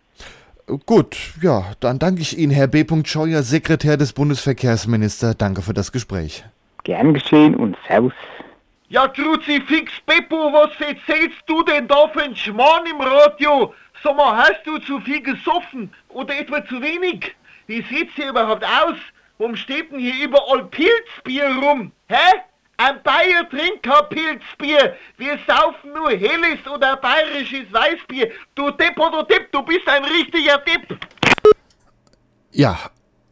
Gut, 0.84 1.16
ja, 1.40 1.64
dann 1.78 2.00
danke 2.00 2.22
ich 2.22 2.36
Ihnen, 2.36 2.52
Herr 2.52 2.66
B. 2.66 2.84
Scheuer, 3.04 3.42
Sekretär 3.42 3.96
des 3.96 4.12
Bundesverkehrsministers. 4.12 5.36
Danke 5.36 5.62
für 5.62 5.74
das 5.74 5.92
Gespräch. 5.92 6.44
Gern 6.82 7.14
geschehen 7.14 7.54
und 7.54 7.76
Servus. 7.86 8.12
Ja, 8.88 9.08
Kruzifix 9.08 9.92
Beppo, 10.06 10.52
was 10.52 10.70
erzählst 10.80 11.38
du 11.46 11.62
denn 11.64 11.86
da 11.88 12.08
für 12.12 12.22
einen 12.22 12.36
Schmarrn 12.36 12.84
im 12.86 13.00
Radio? 13.00 13.74
Sag 14.02 14.16
mal, 14.16 14.36
hast 14.36 14.60
du 14.64 14.78
zu 14.78 15.00
viel 15.00 15.22
gesoffen 15.22 15.92
oder 16.08 16.38
etwa 16.38 16.64
zu 16.66 16.80
wenig? 16.80 17.34
Wie 17.66 17.82
sieht's 17.82 18.12
hier 18.14 18.30
überhaupt 18.30 18.64
aus? 18.64 18.96
Warum 19.38 19.56
steht 19.56 19.90
denn 19.90 19.98
hier 19.98 20.24
überall 20.24 20.64
Pilzbier 20.66 21.48
rum? 21.62 21.92
Hä? 22.08 22.40
Ein 22.78 23.02
Bayer 23.02 23.48
trinkt 23.48 23.82
kein 23.82 24.08
Pilzbier. 24.08 24.94
Wir 25.16 25.38
saufen 25.46 25.92
nur 25.94 26.10
helles 26.10 26.66
oder 26.72 26.96
bayerisches 26.96 27.72
Weißbier. 27.72 28.30
Du 28.54 28.70
Depp 28.70 28.98
oder 28.98 29.24
Depp, 29.24 29.50
du 29.50 29.62
bist 29.62 29.88
ein 29.88 30.04
richtiger 30.04 30.58
Depp. 30.58 30.98
Ja, 32.52 32.78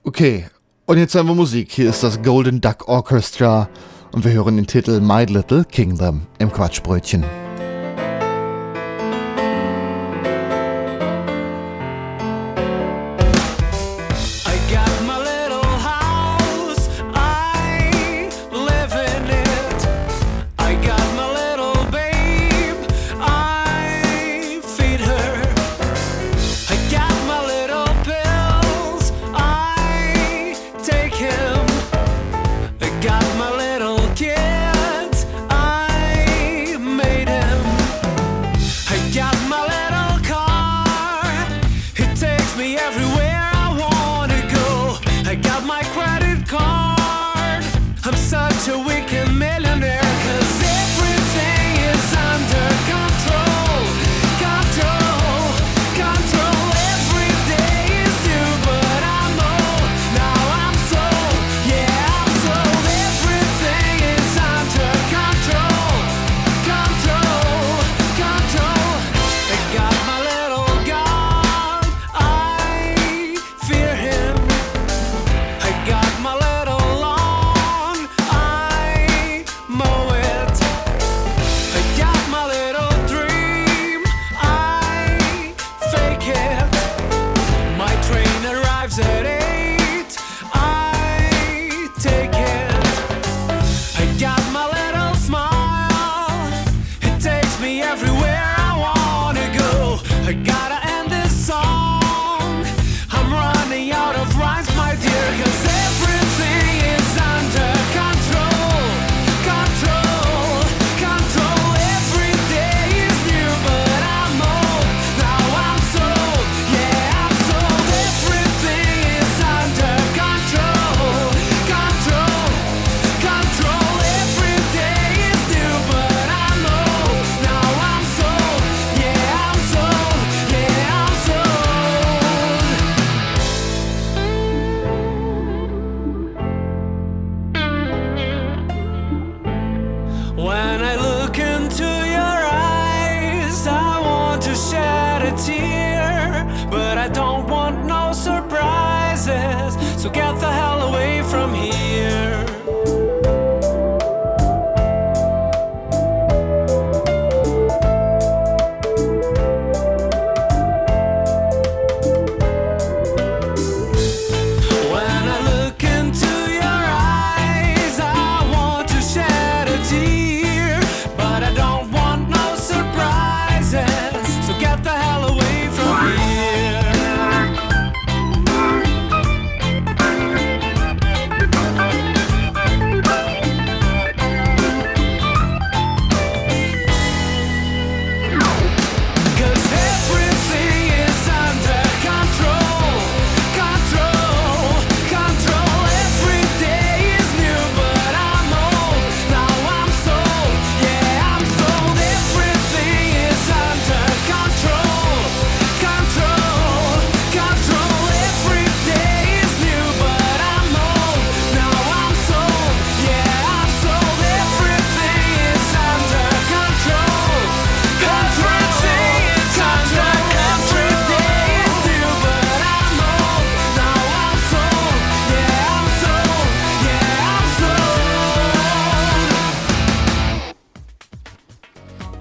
okay. 0.02 0.48
Und 0.86 0.98
jetzt 0.98 1.14
haben 1.14 1.28
wir 1.28 1.34
Musik. 1.34 1.72
Hier 1.72 1.90
ist 1.90 2.02
das 2.02 2.20
Golden 2.22 2.60
Duck 2.60 2.88
Orchestra 2.88 3.68
und 4.12 4.24
wir 4.24 4.32
hören 4.32 4.56
den 4.56 4.66
Titel 4.66 5.00
My 5.00 5.24
Little 5.24 5.64
Kingdom 5.64 6.26
im 6.38 6.50
Quatschbrötchen. 6.50 7.43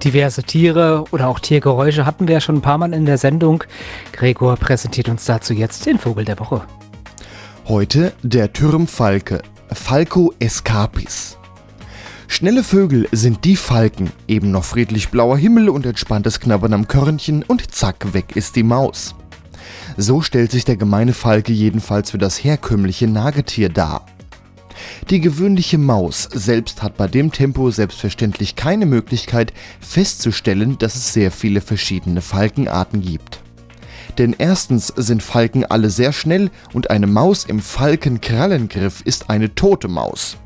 Diverse 0.04 0.42
Tiere 0.42 1.04
oder 1.10 1.28
auch 1.28 1.40
Tiergeräusche 1.40 2.04
hatten 2.04 2.28
wir 2.28 2.34
ja 2.34 2.40
schon 2.40 2.56
ein 2.56 2.62
paar 2.62 2.78
Mal 2.78 2.92
in 2.92 3.06
der 3.06 3.18
Sendung. 3.18 3.64
Gregor 4.12 4.56
präsentiert 4.56 5.08
uns 5.08 5.24
dazu 5.24 5.54
jetzt 5.54 5.86
den 5.86 5.98
Vogel 5.98 6.24
der 6.24 6.38
Woche. 6.38 6.62
Heute 7.66 8.12
der 8.22 8.52
Türmfalke, 8.52 9.40
Falco 9.72 10.34
escapis. 10.38 11.38
Schnelle 12.28 12.62
Vögel 12.62 13.08
sind 13.12 13.44
die 13.44 13.56
Falken, 13.56 14.10
eben 14.28 14.50
noch 14.50 14.64
friedlich 14.64 15.08
blauer 15.08 15.38
Himmel 15.38 15.68
und 15.68 15.86
entspanntes 15.86 16.40
Knabbern 16.40 16.74
am 16.74 16.88
Körnchen 16.88 17.42
und 17.42 17.74
zack, 17.74 18.12
weg 18.12 18.36
ist 18.36 18.56
die 18.56 18.62
Maus. 18.62 19.14
So 19.96 20.20
stellt 20.20 20.50
sich 20.50 20.64
der 20.64 20.76
gemeine 20.76 21.12
Falke 21.12 21.52
jedenfalls 21.52 22.10
für 22.10 22.18
das 22.18 22.42
herkömmliche 22.42 23.06
Nagetier 23.06 23.68
dar. 23.68 24.04
Die 25.10 25.20
gewöhnliche 25.20 25.78
Maus 25.78 26.28
selbst 26.32 26.82
hat 26.82 26.96
bei 26.96 27.08
dem 27.08 27.32
Tempo 27.32 27.70
selbstverständlich 27.70 28.56
keine 28.56 28.86
Möglichkeit 28.86 29.52
festzustellen, 29.80 30.78
dass 30.78 30.94
es 30.94 31.12
sehr 31.12 31.30
viele 31.30 31.60
verschiedene 31.60 32.20
Falkenarten 32.20 33.00
gibt. 33.00 33.40
Denn 34.18 34.34
erstens 34.38 34.88
sind 34.88 35.22
Falken 35.22 35.64
alle 35.64 35.90
sehr 35.90 36.12
schnell 36.12 36.50
und 36.72 36.90
eine 36.90 37.06
Maus 37.06 37.44
im 37.44 37.60
Falkenkrallengriff 37.60 39.00
ist 39.02 39.30
eine 39.30 39.54
tote 39.54 39.88
Maus. 39.88 40.36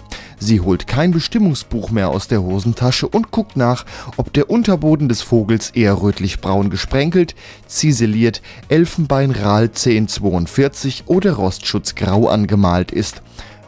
Sie 0.41 0.61
holt 0.61 0.87
kein 0.87 1.11
Bestimmungsbuch 1.11 1.91
mehr 1.91 2.11
aus 2.11 2.29
der 2.29 2.43
Hosentasche 2.43 3.09
und 3.09 3.33
guckt 3.33 3.57
nach, 3.57 3.85
ob 4.17 4.33
der 4.33 4.49
Unterboden 4.49 5.09
des 5.09 5.21
Vogels 5.21 5.71
eher 5.71 6.01
rötlich-braun 6.01 6.71
gesprenkelt, 6.71 7.35
ziseliert, 7.67 8.41
Elfenbeinral 8.69 9.64
1042 9.64 11.05
oder 11.07 11.33
Rostschutzgrau 11.33 12.29
angemalt 12.29 12.93
ist, 12.93 13.23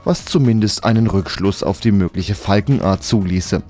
was 0.05 0.25
zumindest 0.25 0.85
einen 0.85 1.07
Rückschluss 1.07 1.63
auf 1.63 1.81
die 1.81 1.93
mögliche 1.93 2.35
Falkenart 2.35 3.05
zuließe. 3.05 3.63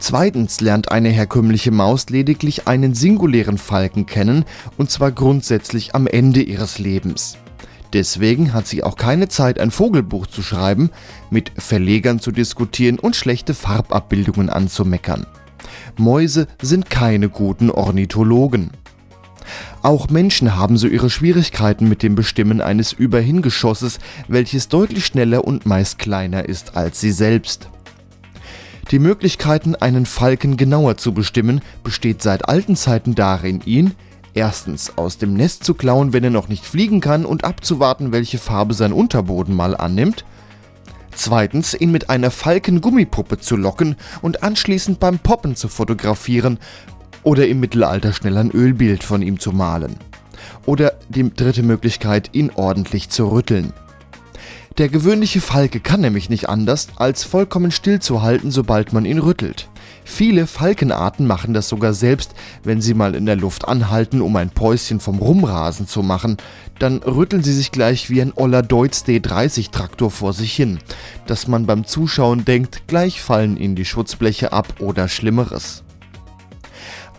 Zweitens 0.00 0.60
lernt 0.60 0.92
eine 0.92 1.08
herkömmliche 1.08 1.72
Maus 1.72 2.08
lediglich 2.08 2.68
einen 2.68 2.94
singulären 2.94 3.58
Falken 3.58 4.06
kennen, 4.06 4.44
und 4.76 4.90
zwar 4.90 5.10
grundsätzlich 5.10 5.94
am 5.94 6.06
Ende 6.06 6.40
ihres 6.40 6.78
Lebens. 6.78 7.36
Deswegen 7.92 8.52
hat 8.52 8.66
sie 8.66 8.84
auch 8.84 8.96
keine 8.96 9.28
Zeit, 9.28 9.58
ein 9.58 9.70
Vogelbuch 9.70 10.26
zu 10.26 10.42
schreiben, 10.42 10.90
mit 11.30 11.52
Verlegern 11.56 12.20
zu 12.20 12.30
diskutieren 12.30 12.98
und 12.98 13.16
schlechte 13.16 13.54
Farbabbildungen 13.54 14.50
anzumeckern. 14.50 15.26
Mäuse 15.96 16.46
sind 16.62 16.90
keine 16.90 17.28
guten 17.28 17.70
Ornithologen. 17.70 18.70
Auch 19.82 20.08
Menschen 20.08 20.56
haben 20.56 20.76
so 20.76 20.86
ihre 20.86 21.10
Schwierigkeiten 21.10 21.88
mit 21.88 22.02
dem 22.02 22.14
Bestimmen 22.14 22.60
eines 22.60 22.92
Überhingeschosses, 22.92 23.98
welches 24.26 24.68
deutlich 24.68 25.06
schneller 25.06 25.44
und 25.44 25.66
meist 25.66 25.98
kleiner 25.98 26.48
ist 26.48 26.76
als 26.76 27.00
sie 27.00 27.12
selbst. 27.12 27.68
Die 28.90 28.98
Möglichkeiten, 28.98 29.74
einen 29.74 30.06
Falken 30.06 30.56
genauer 30.56 30.96
zu 30.96 31.12
bestimmen, 31.12 31.60
besteht 31.84 32.22
seit 32.22 32.48
alten 32.48 32.74
Zeiten 32.74 33.14
darin, 33.14 33.60
ihn 33.66 33.94
erstens 34.32 34.96
aus 34.96 35.18
dem 35.18 35.34
Nest 35.34 35.64
zu 35.64 35.74
klauen, 35.74 36.12
wenn 36.12 36.24
er 36.24 36.30
noch 36.30 36.48
nicht 36.48 36.64
fliegen 36.64 37.00
kann 37.00 37.26
und 37.26 37.44
abzuwarten, 37.44 38.12
welche 38.12 38.38
Farbe 38.38 38.72
sein 38.72 38.92
Unterboden 38.92 39.54
mal 39.54 39.76
annimmt, 39.76 40.24
zweitens 41.14 41.74
ihn 41.78 41.90
mit 41.90 42.08
einer 42.08 42.30
Falkengummipuppe 42.30 43.38
zu 43.38 43.56
locken 43.56 43.96
und 44.22 44.42
anschließend 44.42 45.00
beim 45.00 45.18
Poppen 45.18 45.56
zu 45.56 45.68
fotografieren 45.68 46.58
oder 47.22 47.46
im 47.48 47.60
Mittelalter 47.60 48.12
schnell 48.12 48.36
ein 48.36 48.50
Ölbild 48.50 49.04
von 49.04 49.22
ihm 49.22 49.38
zu 49.38 49.52
malen. 49.52 49.96
Oder 50.66 50.94
die 51.08 51.32
dritte 51.32 51.62
Möglichkeit, 51.62 52.30
ihn 52.32 52.50
ordentlich 52.54 53.08
zu 53.08 53.26
rütteln. 53.28 53.72
Der 54.78 54.88
gewöhnliche 54.88 55.40
Falke 55.40 55.80
kann 55.80 56.02
nämlich 56.02 56.30
nicht 56.30 56.48
anders, 56.48 56.86
als 56.94 57.24
vollkommen 57.24 57.72
stillzuhalten, 57.72 58.52
sobald 58.52 58.92
man 58.92 59.04
ihn 59.04 59.18
rüttelt. 59.18 59.68
Viele 60.04 60.46
Falkenarten 60.46 61.26
machen 61.26 61.52
das 61.52 61.68
sogar 61.68 61.94
selbst, 61.94 62.32
wenn 62.62 62.80
sie 62.80 62.94
mal 62.94 63.16
in 63.16 63.26
der 63.26 63.34
Luft 63.34 63.66
anhalten, 63.66 64.22
um 64.22 64.36
ein 64.36 64.50
Päuschen 64.50 65.00
vom 65.00 65.18
Rumrasen 65.18 65.88
zu 65.88 66.04
machen. 66.04 66.36
Dann 66.78 66.98
rütteln 66.98 67.42
sie 67.42 67.52
sich 67.52 67.72
gleich 67.72 68.08
wie 68.08 68.22
ein 68.22 68.32
Oller 68.36 68.62
Deutz 68.62 69.02
D30-Traktor 69.02 70.12
vor 70.12 70.32
sich 70.32 70.54
hin, 70.54 70.78
dass 71.26 71.48
man 71.48 71.66
beim 71.66 71.84
Zuschauen 71.84 72.44
denkt, 72.44 72.86
gleich 72.86 73.20
fallen 73.20 73.56
ihnen 73.56 73.74
die 73.74 73.84
Schutzbleche 73.84 74.52
ab 74.52 74.74
oder 74.78 75.08
Schlimmeres. 75.08 75.82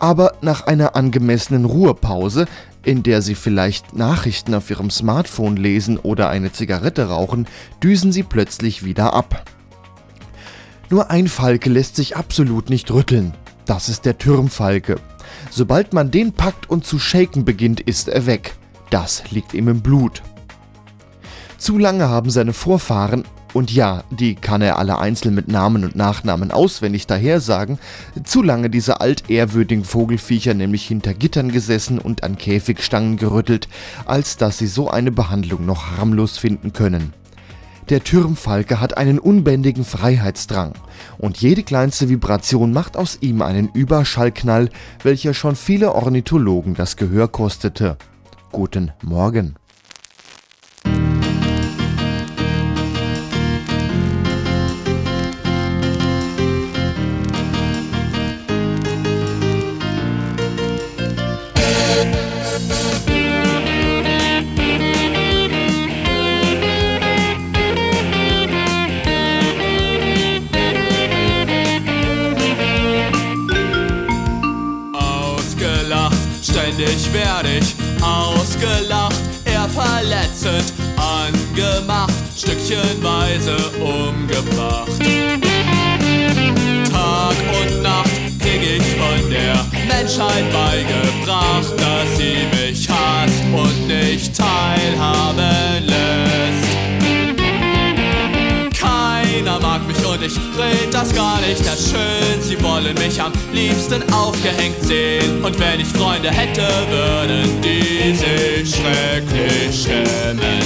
Aber 0.00 0.32
nach 0.40 0.66
einer 0.66 0.96
angemessenen 0.96 1.66
Ruhepause, 1.66 2.46
in 2.82 3.02
der 3.02 3.20
sie 3.20 3.34
vielleicht 3.34 3.94
Nachrichten 3.94 4.54
auf 4.54 4.70
ihrem 4.70 4.90
Smartphone 4.90 5.56
lesen 5.56 5.98
oder 5.98 6.30
eine 6.30 6.52
Zigarette 6.52 7.08
rauchen, 7.10 7.46
düsen 7.82 8.10
sie 8.10 8.22
plötzlich 8.22 8.82
wieder 8.82 9.12
ab. 9.12 9.44
Nur 10.88 11.10
ein 11.10 11.28
Falke 11.28 11.70
lässt 11.70 11.96
sich 11.96 12.16
absolut 12.16 12.70
nicht 12.70 12.90
rütteln. 12.90 13.34
Das 13.66 13.88
ist 13.88 14.06
der 14.06 14.18
Türmfalke. 14.18 14.96
Sobald 15.50 15.92
man 15.92 16.10
den 16.10 16.32
packt 16.32 16.68
und 16.68 16.84
zu 16.84 16.98
shaken 16.98 17.44
beginnt, 17.44 17.80
ist 17.80 18.08
er 18.08 18.26
weg. 18.26 18.54
Das 18.88 19.30
liegt 19.30 19.54
ihm 19.54 19.68
im 19.68 19.82
Blut. 19.82 20.22
Zu 21.58 21.76
lange 21.78 22.08
haben 22.08 22.30
seine 22.30 22.54
Vorfahren, 22.54 23.24
und 23.52 23.72
ja, 23.72 24.04
die 24.10 24.34
kann 24.34 24.62
er 24.62 24.78
alle 24.78 24.98
einzeln 24.98 25.34
mit 25.34 25.48
Namen 25.48 25.84
und 25.84 25.96
Nachnamen 25.96 26.50
auswendig 26.50 27.06
dahersagen, 27.06 27.78
zu 28.24 28.42
lange 28.42 28.70
diese 28.70 29.00
altehrwürdigen 29.00 29.84
Vogelfiecher 29.84 30.54
nämlich 30.54 30.86
hinter 30.86 31.14
Gittern 31.14 31.50
gesessen 31.50 31.98
und 31.98 32.22
an 32.22 32.38
Käfigstangen 32.38 33.16
gerüttelt, 33.16 33.68
als 34.06 34.36
dass 34.36 34.58
sie 34.58 34.66
so 34.66 34.88
eine 34.88 35.10
Behandlung 35.10 35.66
noch 35.66 35.96
harmlos 35.96 36.38
finden 36.38 36.72
können. 36.72 37.12
Der 37.88 38.04
Türmfalke 38.04 38.80
hat 38.80 38.96
einen 38.96 39.18
unbändigen 39.18 39.84
Freiheitsdrang 39.84 40.74
und 41.18 41.38
jede 41.38 41.64
kleinste 41.64 42.08
Vibration 42.08 42.72
macht 42.72 42.96
aus 42.96 43.18
ihm 43.20 43.42
einen 43.42 43.68
Überschallknall, 43.74 44.70
welcher 45.02 45.34
schon 45.34 45.56
viele 45.56 45.92
Ornithologen 45.92 46.74
das 46.74 46.96
Gehör 46.96 47.26
kostete. 47.26 47.96
Guten 48.52 48.92
Morgen. 49.02 49.56
Ständig 76.42 77.12
werde 77.12 77.58
ich 77.58 77.74
ausgelacht, 78.02 79.20
er 79.44 79.68
verletzend 79.68 80.72
angemacht, 80.96 82.12
stückchenweise 82.36 83.56
umgebracht. 83.78 84.88
Tag 86.90 87.36
und 87.60 87.82
Nacht 87.82 88.10
krieg 88.40 88.62
ich 88.62 88.82
von 88.96 89.30
der 89.30 89.66
Menschheit 89.86 90.50
beigebracht, 90.50 91.74
dass 91.76 92.16
sie 92.16 92.46
mich 92.56 92.88
hasst 92.88 93.42
und 93.52 93.86
nicht 93.86 94.34
teilhaben 94.34 95.86
lässt. 95.86 96.69
Und 100.20 100.26
ich 100.26 100.36
red 100.58 100.92
das 100.92 101.14
gar 101.14 101.40
nicht 101.40 101.64
erst 101.64 101.90
schön. 101.90 102.40
Sie 102.40 102.62
wollen 102.62 102.94
mich 102.94 103.20
am 103.20 103.32
liebsten 103.52 104.02
aufgehängt 104.12 104.82
sehen. 104.82 105.42
Und 105.42 105.58
wenn 105.58 105.80
ich 105.80 105.88
Freunde 105.88 106.30
hätte, 106.30 106.66
würden 106.90 107.60
die 107.62 108.14
sich 108.14 108.74
schrecklich 108.74 109.82
schämen. 109.82 110.60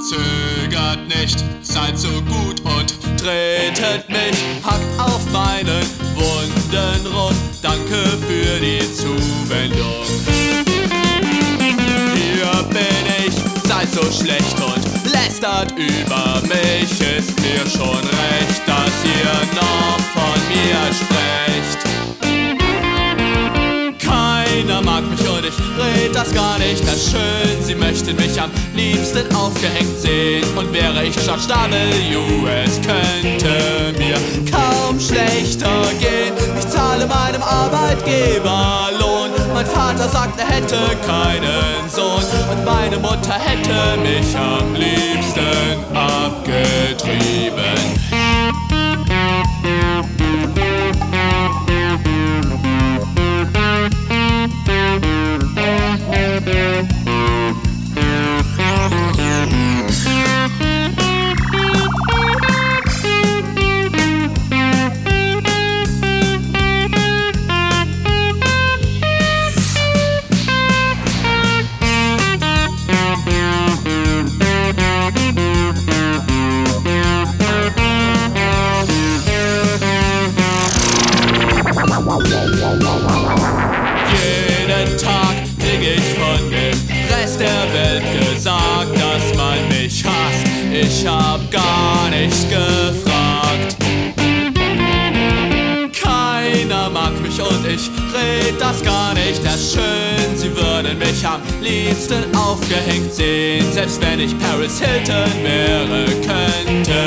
Zögert 0.00 1.08
nicht, 1.08 1.44
seid 1.62 1.96
so 1.96 2.08
gut 2.22 2.60
und 2.64 2.94
tretet 3.18 4.08
mich, 4.08 4.40
meinen 4.64 4.79
Wunden 6.70 7.06
rum. 7.06 7.34
Danke 7.62 7.96
für 8.28 8.60
die 8.60 8.80
Zuwendung. 8.94 10.04
Hier 12.14 12.62
bin 12.68 13.26
ich, 13.26 13.34
seid 13.68 13.92
so 13.92 14.02
schlecht 14.12 14.56
und 14.60 15.12
lästert 15.12 15.72
über 15.72 16.40
mich. 16.42 16.90
Ist 17.18 17.40
mir 17.40 17.68
schon 17.68 17.98
recht, 17.98 18.62
dass 18.66 19.04
ihr 19.04 19.56
noch 19.56 19.98
von 20.14 20.40
mir 20.48 20.94
sprecht. 20.94 21.49
Keiner 24.70 24.82
mag 24.82 25.02
mich 25.10 25.20
und 25.28 25.44
ich 25.44 25.54
red 25.78 26.14
das 26.14 26.32
gar 26.32 26.56
nicht 26.58 26.86
das 26.86 27.10
schön. 27.10 27.60
Sie 27.60 27.74
möchten 27.74 28.14
mich 28.14 28.40
am 28.40 28.50
liebsten 28.76 29.34
aufgehängt 29.34 29.98
sehen. 29.98 30.44
Und 30.56 30.72
wäre 30.72 31.04
ich 31.04 31.16
George 31.16 31.42
W., 31.48 32.46
es 32.64 32.80
könnte 32.80 33.98
mir 33.98 34.16
kaum 34.50 35.00
schlechter 35.00 35.82
gehen. 35.98 36.34
Ich 36.56 36.68
zahle 36.68 37.06
meinem 37.06 37.42
Arbeitgeber 37.42 38.90
Lohn. 39.00 39.30
Mein 39.52 39.66
Vater 39.66 40.08
sagt, 40.08 40.38
er 40.38 40.46
hätte 40.46 40.78
keinen 41.04 41.90
Sohn. 41.90 42.22
Und 42.52 42.64
meine 42.64 42.98
Mutter 42.98 43.34
hätte 43.34 43.98
mich 44.00 44.36
am 44.36 44.74
liebsten 44.74 45.84
abgetrieben. 45.96 47.89
Sehen. 103.10 103.64
Selbst 103.72 104.00
wenn 104.02 104.20
ich 104.20 104.38
Paris 104.38 104.80
Hilton 104.80 105.32
wäre, 105.42 106.04
könnte 106.06 107.00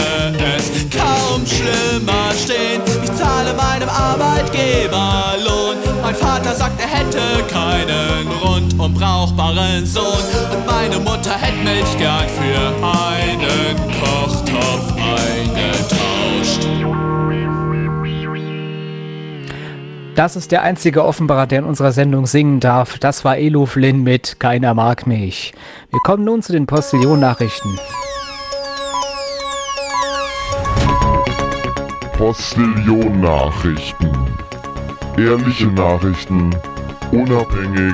es 0.57 0.71
kaum 0.89 1.45
schlimmer 1.45 2.31
stehen. 2.37 2.81
Ich 3.03 3.13
zahle 3.13 3.53
meinem 3.53 3.89
Arbeitgeber 3.89 5.35
Lohn. 5.45 5.77
Mein 6.01 6.15
Vater 6.15 6.53
sagt, 6.53 6.79
er 6.81 6.87
hätte 6.87 7.43
keinen 7.51 8.27
rundum 8.43 8.93
brauchbaren 8.93 9.85
Sohn. 9.85 10.03
Und 10.51 10.65
meine 10.65 10.99
Mutter 10.99 11.37
hätte 11.37 11.63
mich 11.63 11.97
gern 11.97 12.27
für 12.27 12.85
einen 12.85 13.77
Kochtopf 14.01 14.93
eingetauscht. 14.97 16.03
Das 20.15 20.35
ist 20.35 20.51
der 20.51 20.61
einzige 20.61 21.03
Offenbarer, 21.05 21.47
der 21.47 21.59
in 21.59 21.65
unserer 21.65 21.91
Sendung 21.91 22.27
singen 22.27 22.59
darf. 22.59 22.99
Das 22.99 23.25
war 23.25 23.37
Elo 23.37 23.65
Flynn 23.65 24.03
mit 24.03 24.39
Keiner 24.39 24.75
mag 24.75 25.07
mich. 25.07 25.53
Wir 25.93 25.99
kommen 25.99 26.23
nun 26.23 26.41
zu 26.41 26.53
den 26.53 26.65
Postillon-Nachrichten. 26.65 27.77
Postillon-Nachrichten. 32.17 34.09
Ehrliche 35.17 35.67
Nachrichten, 35.67 36.49
unabhängig, 37.11 37.93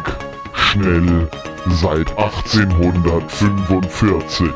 schnell, 0.54 1.30
seit 1.72 2.18
1845. 2.18 4.50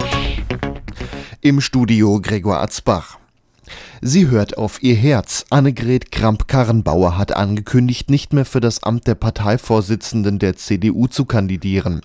Im 1.41 1.59
Studio 1.59 2.21
Gregor 2.21 2.61
Atzbach. 2.61 3.17
Sie 3.99 4.29
hört 4.29 4.57
auf 4.57 4.81
ihr 4.81 4.95
Herz. 4.95 5.43
Annegret 5.49 6.13
Kramp-Karrenbauer 6.13 7.17
hat 7.17 7.35
angekündigt, 7.35 8.09
nicht 8.09 8.31
mehr 8.31 8.45
für 8.45 8.61
das 8.61 8.83
Amt 8.83 9.07
der 9.07 9.15
Parteivorsitzenden 9.15 10.39
der 10.39 10.55
CDU 10.55 11.07
zu 11.07 11.25
kandidieren. 11.25 11.99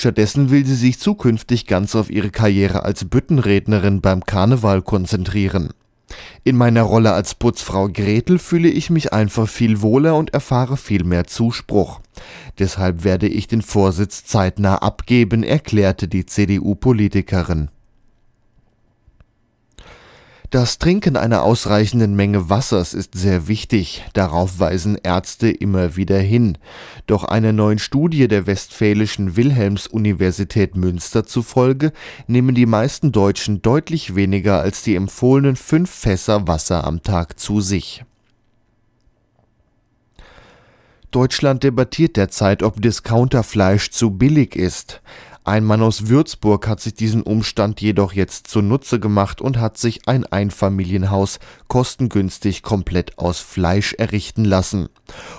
Stattdessen 0.00 0.48
will 0.48 0.64
sie 0.64 0.76
sich 0.76 0.98
zukünftig 0.98 1.66
ganz 1.66 1.94
auf 1.94 2.08
ihre 2.08 2.30
Karriere 2.30 2.84
als 2.84 3.04
Büttenrednerin 3.04 4.00
beim 4.00 4.24
Karneval 4.24 4.80
konzentrieren. 4.80 5.74
In 6.42 6.56
meiner 6.56 6.84
Rolle 6.84 7.12
als 7.12 7.34
Putzfrau 7.34 7.86
Gretel 7.88 8.38
fühle 8.38 8.70
ich 8.70 8.88
mich 8.88 9.12
einfach 9.12 9.46
viel 9.46 9.82
wohler 9.82 10.16
und 10.16 10.32
erfahre 10.32 10.78
viel 10.78 11.04
mehr 11.04 11.26
Zuspruch. 11.26 12.00
Deshalb 12.58 13.04
werde 13.04 13.28
ich 13.28 13.46
den 13.46 13.60
Vorsitz 13.60 14.24
zeitnah 14.24 14.76
abgeben, 14.76 15.42
erklärte 15.42 16.08
die 16.08 16.24
CDU-Politikerin. 16.24 17.68
Das 20.50 20.78
Trinken 20.78 21.16
einer 21.16 21.44
ausreichenden 21.44 22.16
Menge 22.16 22.50
Wassers 22.50 22.92
ist 22.92 23.14
sehr 23.14 23.46
wichtig, 23.46 24.04
darauf 24.14 24.58
weisen 24.58 24.98
Ärzte 25.00 25.48
immer 25.48 25.94
wieder 25.94 26.18
hin. 26.18 26.58
Doch 27.06 27.22
einer 27.22 27.52
neuen 27.52 27.78
Studie 27.78 28.26
der 28.26 28.48
Westfälischen 28.48 29.36
Wilhelms-Universität 29.36 30.74
Münster 30.74 31.24
zufolge 31.24 31.92
nehmen 32.26 32.56
die 32.56 32.66
meisten 32.66 33.12
Deutschen 33.12 33.62
deutlich 33.62 34.16
weniger 34.16 34.60
als 34.60 34.82
die 34.82 34.96
empfohlenen 34.96 35.54
fünf 35.54 35.88
Fässer 35.88 36.48
Wasser 36.48 36.82
am 36.82 37.04
Tag 37.04 37.38
zu 37.38 37.60
sich. 37.60 38.04
Deutschland 41.12 41.62
debattiert 41.62 42.16
derzeit, 42.16 42.64
ob 42.64 42.82
Discounterfleisch 42.82 43.90
zu 43.90 44.10
billig 44.12 44.56
ist. 44.56 45.00
Ein 45.42 45.64
Mann 45.64 45.80
aus 45.80 46.08
Würzburg 46.08 46.68
hat 46.68 46.80
sich 46.80 46.94
diesen 46.94 47.22
Umstand 47.22 47.80
jedoch 47.80 48.12
jetzt 48.12 48.46
zunutze 48.48 49.00
gemacht 49.00 49.40
und 49.40 49.58
hat 49.58 49.78
sich 49.78 50.06
ein 50.06 50.26
Einfamilienhaus 50.26 51.38
kostengünstig 51.66 52.62
komplett 52.62 53.18
aus 53.18 53.40
Fleisch 53.40 53.94
errichten 53.94 54.44
lassen. 54.44 54.90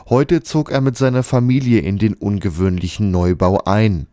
Heute 0.09 0.41
zog 0.41 0.71
er 0.71 0.81
mit 0.81 0.97
seiner 0.97 1.21
Familie 1.21 1.81
in 1.81 1.99
den 1.99 2.15
ungewöhnlichen 2.15 3.11
Neubau 3.11 3.61
ein. 3.65 4.07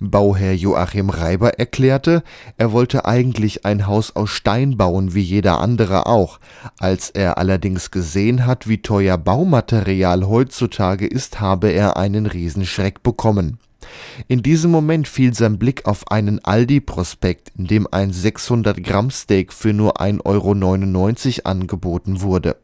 Bauherr 0.00 0.54
Joachim 0.54 1.10
Reiber 1.10 1.58
erklärte, 1.58 2.22
er 2.56 2.72
wollte 2.72 3.04
eigentlich 3.04 3.66
ein 3.66 3.86
Haus 3.86 4.16
aus 4.16 4.30
Stein 4.30 4.78
bauen 4.78 5.14
wie 5.14 5.20
jeder 5.20 5.60
andere 5.60 6.06
auch. 6.06 6.40
Als 6.78 7.10
er 7.10 7.36
allerdings 7.36 7.90
gesehen 7.90 8.46
hat, 8.46 8.68
wie 8.68 8.80
teuer 8.80 9.18
Baumaterial 9.18 10.26
heutzutage 10.26 11.06
ist, 11.06 11.40
habe 11.40 11.68
er 11.68 11.98
einen 11.98 12.24
Riesenschreck 12.24 13.02
bekommen. 13.02 13.58
In 14.28 14.42
diesem 14.42 14.70
Moment 14.70 15.08
fiel 15.08 15.34
sein 15.34 15.58
Blick 15.58 15.86
auf 15.86 16.10
einen 16.10 16.44
Aldi-Prospekt, 16.44 17.52
in 17.56 17.66
dem 17.66 17.86
ein 17.90 18.12
600-Gramm-Steak 18.12 19.52
für 19.52 19.72
nur 19.72 20.00
1,99 20.00 20.24
Euro 21.38 21.50
angeboten 21.50 22.20
wurde. 22.20 22.56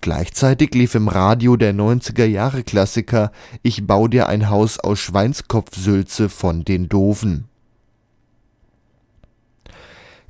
Gleichzeitig 0.00 0.74
lief 0.74 0.96
im 0.96 1.06
Radio 1.06 1.56
der 1.56 1.72
90er-Jahre-Klassiker 1.74 3.30
Ich 3.62 3.86
bau 3.86 4.08
dir 4.08 4.28
ein 4.28 4.50
Haus 4.50 4.80
aus 4.80 4.98
Schweinskopfsülze 4.98 6.28
von 6.28 6.64
den 6.64 6.88
Doofen. 6.88 7.44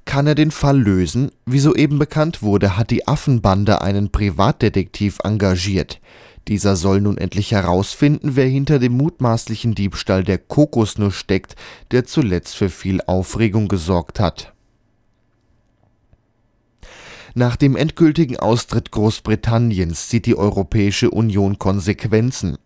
Kann 0.05 0.27
er 0.27 0.35
den 0.35 0.51
Fall 0.51 0.79
lösen? 0.79 1.31
Wie 1.47 1.61
soeben 1.61 1.99
bekannt 1.99 2.43
wurde, 2.43 2.77
hat 2.77 2.91
die 2.91 3.09
Affenbande 3.09 3.81
einen 3.83 4.11
Privatdetektiv 4.11 5.21
engagiert. 5.25 6.01
Dieser 6.49 6.77
soll 6.77 7.01
nun 7.01 7.19
endlich 7.19 7.53
herausfinden, 7.53 8.35
wer 8.35 8.47
hinter 8.47 8.79
dem 8.79 8.97
mutmaßlichen 8.97 9.75
Diebstahl 9.75 10.25
der 10.25 10.39
Kokosnuss 10.39 11.15
steckt, 11.15 11.55
der 11.91 12.05
zuletzt 12.05 12.57
für 12.57 12.69
viel 12.69 13.01
Aufregung 13.03 13.69
gesorgt 13.69 14.19
hat. 14.19 14.53
Nach 17.35 17.57
dem 17.57 17.77
endgültigen 17.77 18.39
Austritt 18.39 18.91
Großbritanniens 18.91 20.09
zieht 20.09 20.27
die 20.27 20.37
Europäische 20.37 21.11
Union 21.11 21.59
Konsequenzen. 21.59 22.59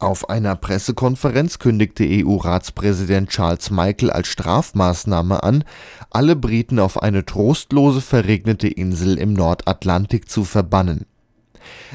Auf 0.00 0.28
einer 0.28 0.56
Pressekonferenz 0.56 1.60
kündigte 1.60 2.04
EU-Ratspräsident 2.04 3.28
Charles 3.28 3.70
Michael 3.70 4.10
als 4.10 4.26
Strafmaßnahme 4.26 5.44
an, 5.44 5.62
alle 6.10 6.34
Briten 6.34 6.80
auf 6.80 7.00
eine 7.00 7.24
trostlose 7.24 8.00
verregnete 8.00 8.66
Insel 8.66 9.18
im 9.18 9.34
Nordatlantik 9.34 10.28
zu 10.28 10.42
verbannen. 10.42 11.06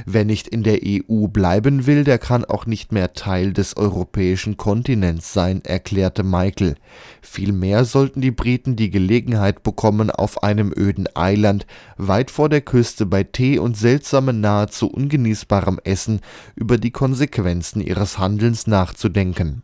Wer 0.06 0.25
nicht 0.25 0.47
in 0.47 0.63
der 0.63 0.80
EU 0.84 1.27
bleiben 1.27 1.86
will, 1.86 2.03
der 2.03 2.17
kann 2.17 2.45
auch 2.45 2.65
nicht 2.65 2.91
mehr 2.91 3.13
Teil 3.13 3.53
des 3.53 3.77
europäischen 3.77 4.58
Kontinents 4.58 5.34
sein, 5.34 5.63
erklärte 5.63 6.23
Michael. 6.23 6.75
Vielmehr 7.21 7.86
sollten 7.86 8.21
die 8.21 8.32
Briten 8.32 8.75
die 8.75 8.89
Gelegenheit 8.89 9.63
bekommen, 9.63 10.12
auf 10.12 10.43
einem 10.43 10.73
öden 10.75 11.08
Eiland 11.15 11.65
weit 11.97 12.32
vor 12.32 12.49
der 12.49 12.62
Küste 12.62 13.06
bei 13.06 13.23
Tee 13.23 13.60
und 13.60 13.77
seltsamem 13.77 14.39
nahezu 14.41 14.88
ungenießbarem 14.88 15.80
Essen 15.84 16.21
über 16.56 16.77
die 16.77 16.91
Konsequenzen 16.91 17.82
ihres 17.82 18.17
Handelns 18.17 18.67
nachzudenken. 18.67 19.63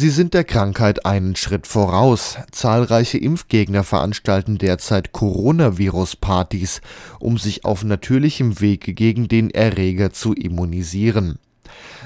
Sie 0.00 0.08
sind 0.08 0.32
der 0.32 0.44
Krankheit 0.44 1.04
einen 1.04 1.36
Schritt 1.36 1.66
voraus. 1.66 2.38
Zahlreiche 2.52 3.18
Impfgegner 3.18 3.84
veranstalten 3.84 4.56
derzeit 4.56 5.12
Coronavirus-Partys, 5.12 6.80
um 7.18 7.36
sich 7.36 7.66
auf 7.66 7.84
natürlichem 7.84 8.60
Wege 8.60 8.94
gegen 8.94 9.28
den 9.28 9.50
Erreger 9.50 10.10
zu 10.10 10.32
immunisieren. 10.32 11.38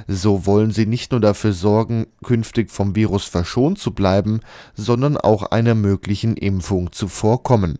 So 0.09 0.45
wollen 0.45 0.73
sie 0.73 0.87
nicht 0.87 1.13
nur 1.13 1.21
dafür 1.21 1.53
sorgen, 1.53 2.09
künftig 2.25 2.73
vom 2.73 2.97
Virus 2.97 3.27
verschont 3.27 3.79
zu 3.79 3.93
bleiben, 3.93 4.41
sondern 4.75 5.17
auch 5.17 5.53
einer 5.53 5.77
möglichen 5.77 6.37
Impfung 6.37 6.91
zuvorkommen. 6.91 7.79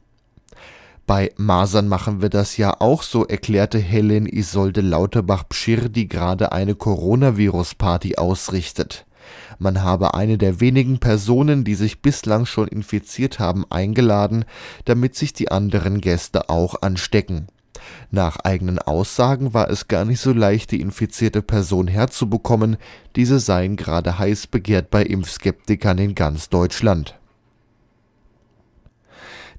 Bei 1.09 1.33
Masern 1.38 1.88
machen 1.88 2.22
wir 2.22 2.29
das 2.29 2.57
ja 2.57 2.81
auch 2.81 3.03
so, 3.03 3.27
erklärte 3.27 3.81
Helen 3.81 4.27
Isolde 4.27 4.81
Lauterbach-Pschirr, 4.81 5.88
die 5.88 6.07
gerade 6.07 6.53
eine 6.53 6.77
Coronavirus-Party 6.77 8.14
ausrichtet. 8.14 9.07
Man 9.58 9.82
habe 9.82 10.14
eine 10.14 10.38
der 10.38 10.60
wenigen 10.60 10.98
Personen, 10.98 11.64
die 11.64 11.74
sich 11.74 12.02
bislang 12.02 12.46
schon 12.46 12.68
infiziert 12.68 13.38
haben, 13.38 13.64
eingeladen, 13.70 14.44
damit 14.84 15.14
sich 15.14 15.32
die 15.32 15.50
anderen 15.50 16.00
Gäste 16.00 16.48
auch 16.50 16.82
anstecken. 16.82 17.46
Nach 18.10 18.36
eigenen 18.36 18.78
Aussagen 18.78 19.54
war 19.54 19.68
es 19.68 19.88
gar 19.88 20.04
nicht 20.04 20.20
so 20.20 20.32
leicht, 20.32 20.70
die 20.70 20.80
infizierte 20.80 21.42
Person 21.42 21.88
herzubekommen, 21.88 22.76
diese 23.16 23.40
seien 23.40 23.76
gerade 23.76 24.18
heiß 24.18 24.46
begehrt 24.46 24.90
bei 24.90 25.02
Impfskeptikern 25.02 25.98
in 25.98 26.14
ganz 26.14 26.48
Deutschland. 26.48 27.18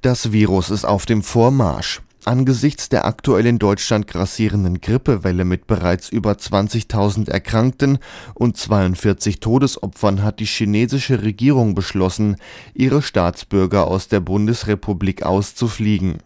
Das 0.01 0.31
Virus 0.31 0.69
ist 0.69 0.85
auf 0.85 1.05
dem 1.05 1.23
Vormarsch. 1.23 2.01
Angesichts 2.25 2.89
der 2.89 3.05
aktuell 3.05 3.45
in 3.45 3.59
Deutschland 3.59 4.07
grassierenden 4.07 4.81
Grippewelle 4.81 5.45
mit 5.45 5.67
bereits 5.67 6.09
über 6.09 6.31
20.000 6.31 7.29
Erkrankten 7.29 7.99
und 8.33 8.57
42 8.57 9.39
Todesopfern 9.39 10.23
hat 10.23 10.39
die 10.39 10.45
chinesische 10.45 11.21
Regierung 11.21 11.75
beschlossen, 11.75 12.37
ihre 12.73 13.03
Staatsbürger 13.03 13.85
aus 13.85 14.07
der 14.07 14.21
Bundesrepublik 14.21 15.21
auszufliegen. 15.21 16.17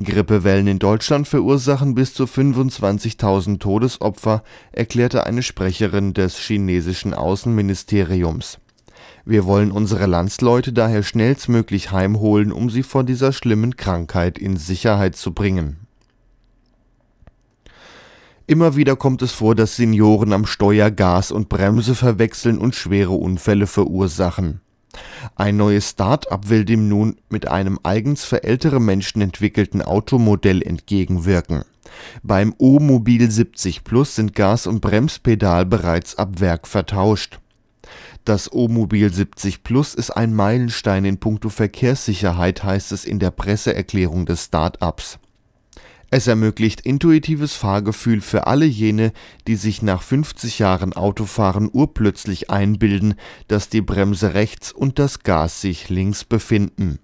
Grippewellen 0.00 0.68
in 0.68 0.78
Deutschland 0.78 1.26
verursachen 1.26 1.96
bis 1.96 2.14
zu 2.14 2.26
25.000 2.26 3.58
Todesopfer, 3.58 4.44
erklärte 4.70 5.26
eine 5.26 5.42
Sprecherin 5.42 6.14
des 6.14 6.38
chinesischen 6.38 7.12
Außenministeriums. 7.12 8.58
Wir 9.26 9.46
wollen 9.46 9.70
unsere 9.70 10.06
Landsleute 10.06 10.72
daher 10.72 11.02
schnellstmöglich 11.02 11.92
heimholen, 11.92 12.52
um 12.52 12.68
sie 12.68 12.82
vor 12.82 13.04
dieser 13.04 13.32
schlimmen 13.32 13.76
Krankheit 13.76 14.36
in 14.36 14.56
Sicherheit 14.56 15.16
zu 15.16 15.32
bringen. 15.32 15.78
Immer 18.46 18.76
wieder 18.76 18.96
kommt 18.96 19.22
es 19.22 19.32
vor, 19.32 19.54
dass 19.54 19.76
Senioren 19.76 20.34
am 20.34 20.44
Steuer 20.44 20.90
Gas 20.90 21.30
und 21.30 21.48
Bremse 21.48 21.94
verwechseln 21.94 22.58
und 22.58 22.74
schwere 22.74 23.12
Unfälle 23.12 23.66
verursachen. 23.66 24.60
Ein 25.34 25.56
neues 25.56 25.90
Start-up 25.90 26.50
will 26.50 26.66
dem 26.66 26.88
nun 26.88 27.16
mit 27.30 27.48
einem 27.48 27.80
eigens 27.82 28.24
für 28.24 28.44
ältere 28.44 28.80
Menschen 28.80 29.22
entwickelten 29.22 29.80
Automodell 29.80 30.62
entgegenwirken. 30.62 31.64
Beim 32.22 32.54
O-Mobil 32.58 33.30
70 33.30 33.82
Plus 33.84 34.14
sind 34.14 34.34
Gas 34.34 34.66
und 34.66 34.80
Bremspedal 34.82 35.64
bereits 35.64 36.16
ab 36.16 36.40
Werk 36.40 36.66
vertauscht. 36.66 37.40
Das 38.24 38.52
O-Mobil 38.52 39.12
70 39.12 39.62
Plus 39.62 39.94
ist 39.94 40.10
ein 40.10 40.34
Meilenstein 40.34 41.04
in 41.04 41.18
puncto 41.18 41.48
Verkehrssicherheit, 41.48 42.64
heißt 42.64 42.92
es 42.92 43.04
in 43.04 43.18
der 43.18 43.30
Presseerklärung 43.30 44.26
des 44.26 44.44
Start-ups. 44.44 45.18
Es 46.10 46.26
ermöglicht 46.28 46.82
intuitives 46.82 47.54
Fahrgefühl 47.54 48.20
für 48.20 48.46
alle 48.46 48.66
jene, 48.66 49.12
die 49.48 49.56
sich 49.56 49.82
nach 49.82 50.00
50 50.00 50.60
Jahren 50.60 50.92
Autofahren 50.92 51.68
urplötzlich 51.72 52.50
einbilden, 52.50 53.14
dass 53.48 53.68
die 53.68 53.80
Bremse 53.80 54.32
rechts 54.32 54.70
und 54.70 55.00
das 55.00 55.24
Gas 55.24 55.60
sich 55.60 55.88
links 55.88 56.24
befinden. 56.24 57.00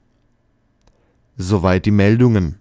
Soweit 1.36 1.86
die 1.86 1.90
Meldungen. 1.90 2.60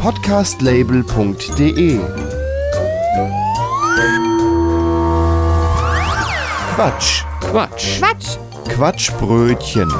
Podcastlabel.de 0.00 2.00
Quatsch. 6.74 7.24
Quatsch. 7.40 8.00
Quatsch, 8.00 8.38
Quatschbrötchen. 8.68 9.92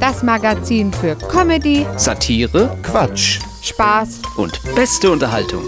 das 0.00 0.22
Magazin 0.22 0.92
für 0.92 1.14
Comedy, 1.14 1.86
Satire 1.96 2.76
Quatsch. 2.82 3.38
Spaß 3.62 4.20
und 4.36 4.60
beste 4.74 5.10
Unterhaltung. 5.10 5.62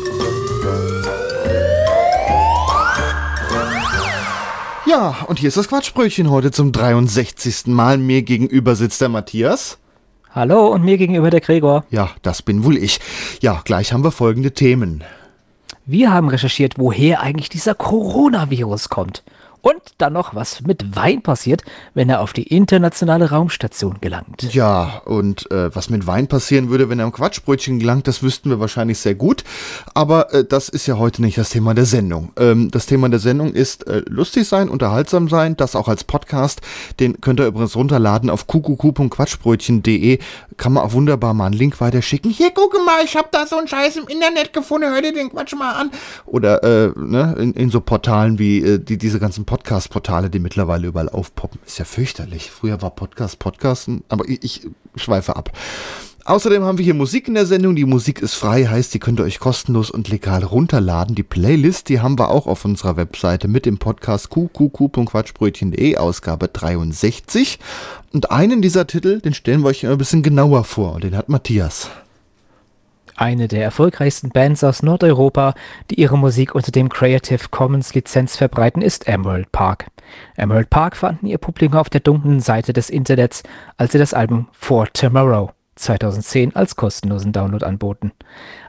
Ja, 4.91 5.19
und 5.29 5.39
hier 5.39 5.47
ist 5.47 5.57
das 5.57 5.69
Quatschbrötchen 5.69 6.31
heute 6.31 6.51
zum 6.51 6.73
63. 6.73 7.69
Mal. 7.69 7.97
Mir 7.97 8.23
gegenüber 8.23 8.75
sitzt 8.75 9.01
der 9.01 9.09
Matthias. 9.09 9.79
Hallo 10.35 10.67
und 10.67 10.83
mir 10.83 10.99
gegenüber 10.99 11.31
der 11.31 11.41
Gregor. 11.41 11.85
Ja, 11.91 12.11
das 12.23 12.43
bin 12.43 12.65
wohl 12.65 12.77
ich. 12.77 12.99
Ja, 13.41 13.61
gleich 13.65 13.93
haben 13.93 14.03
wir 14.03 14.11
folgende 14.11 14.51
Themen. 14.51 15.05
Wir 15.87 16.13
haben 16.13 16.29
recherchiert, 16.29 16.77
woher 16.77 17.21
eigentlich 17.21 17.49
dieser 17.49 17.77
Coronavirus 17.77 18.89
kommt. 18.89 19.23
Und 19.63 19.81
dann 19.99 20.13
noch, 20.15 20.35
was 20.35 20.63
mit 20.63 20.97
Wein 20.97 21.23
passiert, 21.23 21.63
wenn 21.95 22.09
er 22.09 22.21
auf 22.21 22.33
die 22.33 22.45
internationale 22.45 23.31
Raumstation 23.31 23.99
gelangt. 24.01 24.55
Ja, 24.55 25.03
und 25.05 25.51
äh, 25.51 25.75
was 25.75 25.91
mit 25.91 26.07
Wein 26.07 26.29
passieren 26.29 26.71
würde, 26.71 26.89
wenn 26.89 26.99
er 26.99 27.05
am 27.05 27.13
Quatschbrötchen 27.13 27.79
gelangt, 27.79 28.09
das 28.09 28.23
wüssten 28.23 28.51
wir 28.51 28.61
wahrscheinlich 28.61 28.99
sehr 28.99 29.15
gut. 29.15 29.45
Aber 29.95 30.33
äh, 30.33 30.45
das 30.45 30.69
ist 30.69 30.87
ja 30.87 30.97
heute 30.97 31.23
nicht 31.23 31.37
das 31.37 31.51
Thema 31.51 31.75
der 31.75 31.85
Sendung. 31.85 32.33
Ähm, 32.37 32.71
das 32.71 32.87
Thema 32.87 33.09
der 33.09 33.19
Sendung 33.19 33.53
ist 33.53 33.87
äh, 33.87 34.03
lustig 34.07 34.49
sein, 34.49 34.69
unterhaltsam 34.69 35.29
sein, 35.29 35.57
das 35.57 35.77
auch 35.77 35.89
als 35.89 36.05
Podcast. 36.05 36.61
Den 36.99 37.21
könnt 37.21 37.41
ihr 37.41 37.47
übrigens 37.47 37.77
runterladen 37.77 38.31
auf 38.31 38.47
kuckuck.quatschbrötchen.de. 38.47 40.19
Kann 40.61 40.75
man 40.75 40.85
auch 40.85 40.93
wunderbar 40.93 41.33
mal 41.33 41.47
einen 41.47 41.55
Link 41.55 41.81
weiterschicken. 41.81 42.31
Hier, 42.31 42.51
gucke 42.51 42.83
mal, 42.85 43.03
ich 43.03 43.17
habe 43.17 43.29
da 43.31 43.47
so 43.47 43.57
einen 43.57 43.67
Scheiß 43.67 43.97
im 43.97 44.09
Internet 44.09 44.53
gefunden, 44.53 44.93
hör 44.93 45.01
dir 45.01 45.15
den 45.15 45.31
Quatsch 45.31 45.55
mal 45.55 45.73
an. 45.73 45.91
Oder 46.27 46.63
äh, 46.63 46.93
ne, 46.97 47.35
in, 47.39 47.55
in 47.55 47.71
so 47.71 47.81
Portalen 47.81 48.39
wie 48.39 48.59
äh, 48.59 48.79
die, 48.79 48.99
diese 48.99 49.19
ganzen 49.19 49.47
Podcast-Portale, 49.47 50.29
die 50.29 50.39
mittlerweile 50.39 50.89
überall 50.89 51.09
aufpoppen. 51.09 51.61
Ist 51.65 51.79
ja 51.79 51.87
fürchterlich. 51.87 52.51
Früher 52.51 52.83
war 52.83 52.91
Podcast 52.91 53.39
Podcasten, 53.39 54.05
aber 54.11 54.29
ich, 54.29 54.45
ich 54.45 54.69
schweife 54.97 55.35
ab. 55.35 55.51
Außerdem 56.31 56.63
haben 56.63 56.79
wir 56.79 56.85
hier 56.85 56.95
Musik 56.95 57.27
in 57.27 57.35
der 57.35 57.45
Sendung. 57.45 57.75
Die 57.75 57.85
Musik 57.85 58.23
ist 58.23 58.35
frei, 58.35 58.65
heißt, 58.65 58.95
die 58.95 59.01
könnt 59.01 59.19
ihr 59.19 59.25
euch 59.25 59.41
kostenlos 59.41 59.91
und 59.91 60.07
legal 60.07 60.45
runterladen. 60.45 61.17
Die 61.17 61.25
Playlist, 61.25 61.89
die 61.89 61.99
haben 61.99 62.21
wir 62.21 62.29
auch 62.29 62.47
auf 62.47 62.65
unserer 62.65 62.97
Webseite 62.97 63.49
mit 63.49 63.67
dem 63.67 63.79
Podcast 63.79 64.31
qqq.quatschbrötchen.de, 64.31 65.97
Ausgabe 65.97 66.47
63. 66.47 67.59
Und 68.13 68.31
einen 68.31 68.63
dieser 68.63 68.87
Titel, 68.87 69.21
den 69.21 69.35
stellen 69.35 69.63
wir 69.63 69.71
euch 69.71 69.85
ein 69.85 69.99
bisschen 69.99 70.23
genauer 70.23 70.63
vor. 70.63 70.93
Und 70.93 71.03
den 71.03 71.17
hat 71.17 71.29
Matthias. 71.29 71.91
eine 73.17 73.49
der 73.49 73.65
erfolgreichsten 73.65 74.29
Bands 74.29 74.63
aus 74.63 74.85
Nordeuropa, 74.85 75.55
die 75.91 75.99
ihre 75.99 76.17
Musik 76.17 76.55
unter 76.55 76.71
dem 76.71 76.91
Creative 76.91 77.49
Commons 77.51 77.93
Lizenz 77.93 78.37
verbreiten, 78.37 78.83
ist 78.83 79.09
Emerald 79.09 79.51
Park. 79.51 79.87
Emerald 80.37 80.71
Park 80.71 80.97
fanden 80.97 81.27
ihr 81.27 81.39
Publikum 81.39 81.77
auf 81.77 81.91
der 81.91 82.03
dunklen 82.03 82.39
Seite 82.39 82.73
des 82.73 82.89
Internets, 82.89 83.43
als 83.77 83.91
sie 83.91 83.99
das 83.99 84.15
Album 84.15 84.47
For 84.53 84.87
Tomorrow 84.93 85.51
2010 85.81 86.55
als 86.57 86.77
kostenlosen 86.77 87.33
Download 87.33 87.65
anboten. 87.65 88.13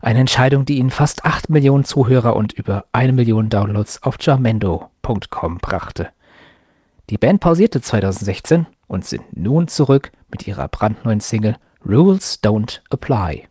Eine 0.01 0.19
Entscheidung, 0.19 0.65
die 0.65 0.77
ihnen 0.77 0.89
fast 0.89 1.25
8 1.25 1.49
Millionen 1.49 1.83
Zuhörer 1.83 2.35
und 2.35 2.53
über 2.53 2.85
eine 2.91 3.13
Million 3.13 3.49
Downloads 3.49 4.03
auf 4.03 4.15
jamendo.com 4.19 5.57
brachte. 5.59 6.09
Die 7.09 7.17
Band 7.17 7.41
pausierte 7.41 7.81
2016 7.81 8.67
und 8.87 9.05
sind 9.05 9.23
nun 9.35 9.67
zurück 9.67 10.11
mit 10.29 10.47
ihrer 10.47 10.67
brandneuen 10.67 11.19
Single 11.19 11.57
Rules 11.85 12.41
Don't 12.43 12.79
Apply. 12.89 13.47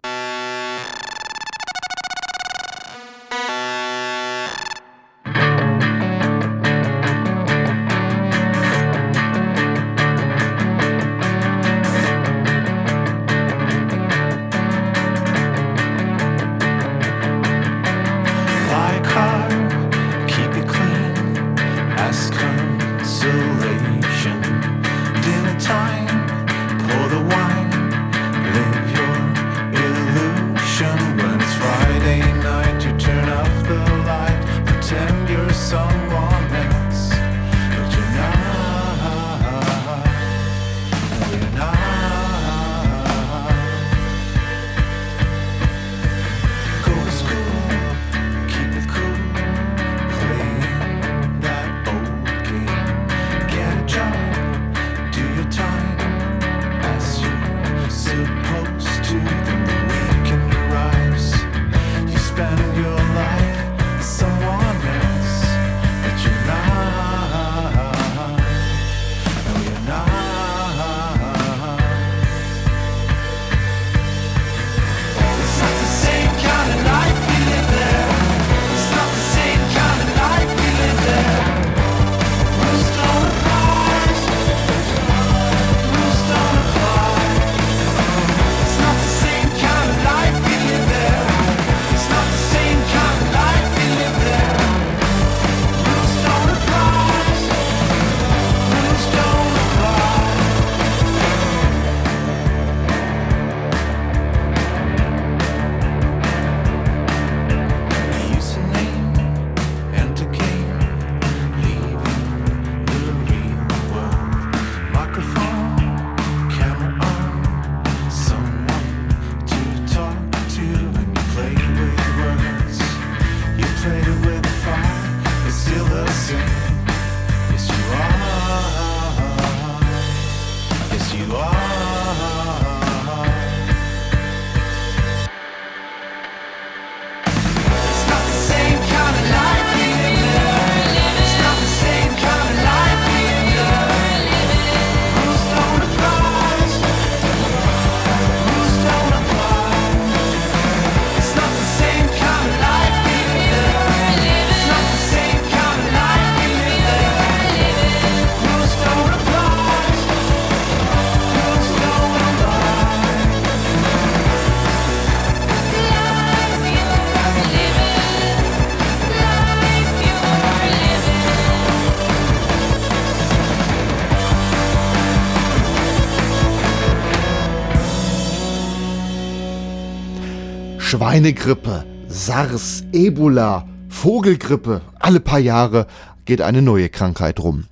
Schweinegrippe, 181.11 181.85
SARS, 182.07 182.85
Ebola, 182.93 183.67
Vogelgrippe, 183.89 184.81
alle 185.01 185.19
paar 185.19 185.41
Jahre 185.41 185.89
geht 186.25 186.41
eine 186.41 186.63
neue 186.63 186.89
Krankheit 186.89 187.41
rum. 187.41 187.65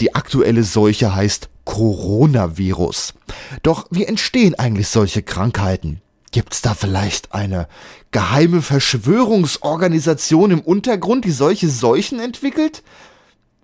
Die 0.00 0.16
aktuelle 0.16 0.64
Seuche 0.64 1.14
heißt 1.14 1.48
Coronavirus. 1.64 3.14
Doch 3.62 3.86
wie 3.92 4.04
entstehen 4.04 4.56
eigentlich 4.56 4.88
solche 4.88 5.22
Krankheiten? 5.22 6.00
Gibt's 6.32 6.60
da 6.60 6.74
vielleicht 6.74 7.32
eine 7.32 7.68
geheime 8.10 8.62
Verschwörungsorganisation 8.62 10.50
im 10.50 10.60
Untergrund, 10.60 11.24
die 11.24 11.30
solche 11.30 11.68
Seuchen 11.68 12.18
entwickelt? 12.18 12.82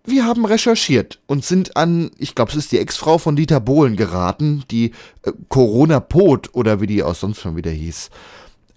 Wir 0.05 0.27
haben 0.27 0.45
recherchiert 0.45 1.19
und 1.27 1.45
sind 1.45 1.77
an, 1.77 2.13
ich 2.19 2.37
glaube, 2.37 2.53
es 2.53 2.57
ist 2.57 2.71
die 2.71 2.79
Ex-Frau 2.79 3.19
von 3.19 3.35
Dieter 3.35 3.59
Bohlen 3.59 3.97
geraten, 3.97 4.63
die 4.71 4.93
äh, 5.23 5.33
Corona-Pot 5.49 6.55
oder 6.55 6.81
wie 6.81 6.87
die 6.87 7.03
auch 7.03 7.17
sonst 7.17 7.41
schon 7.41 7.57
wieder 7.57 7.73
hieß. 7.73 8.11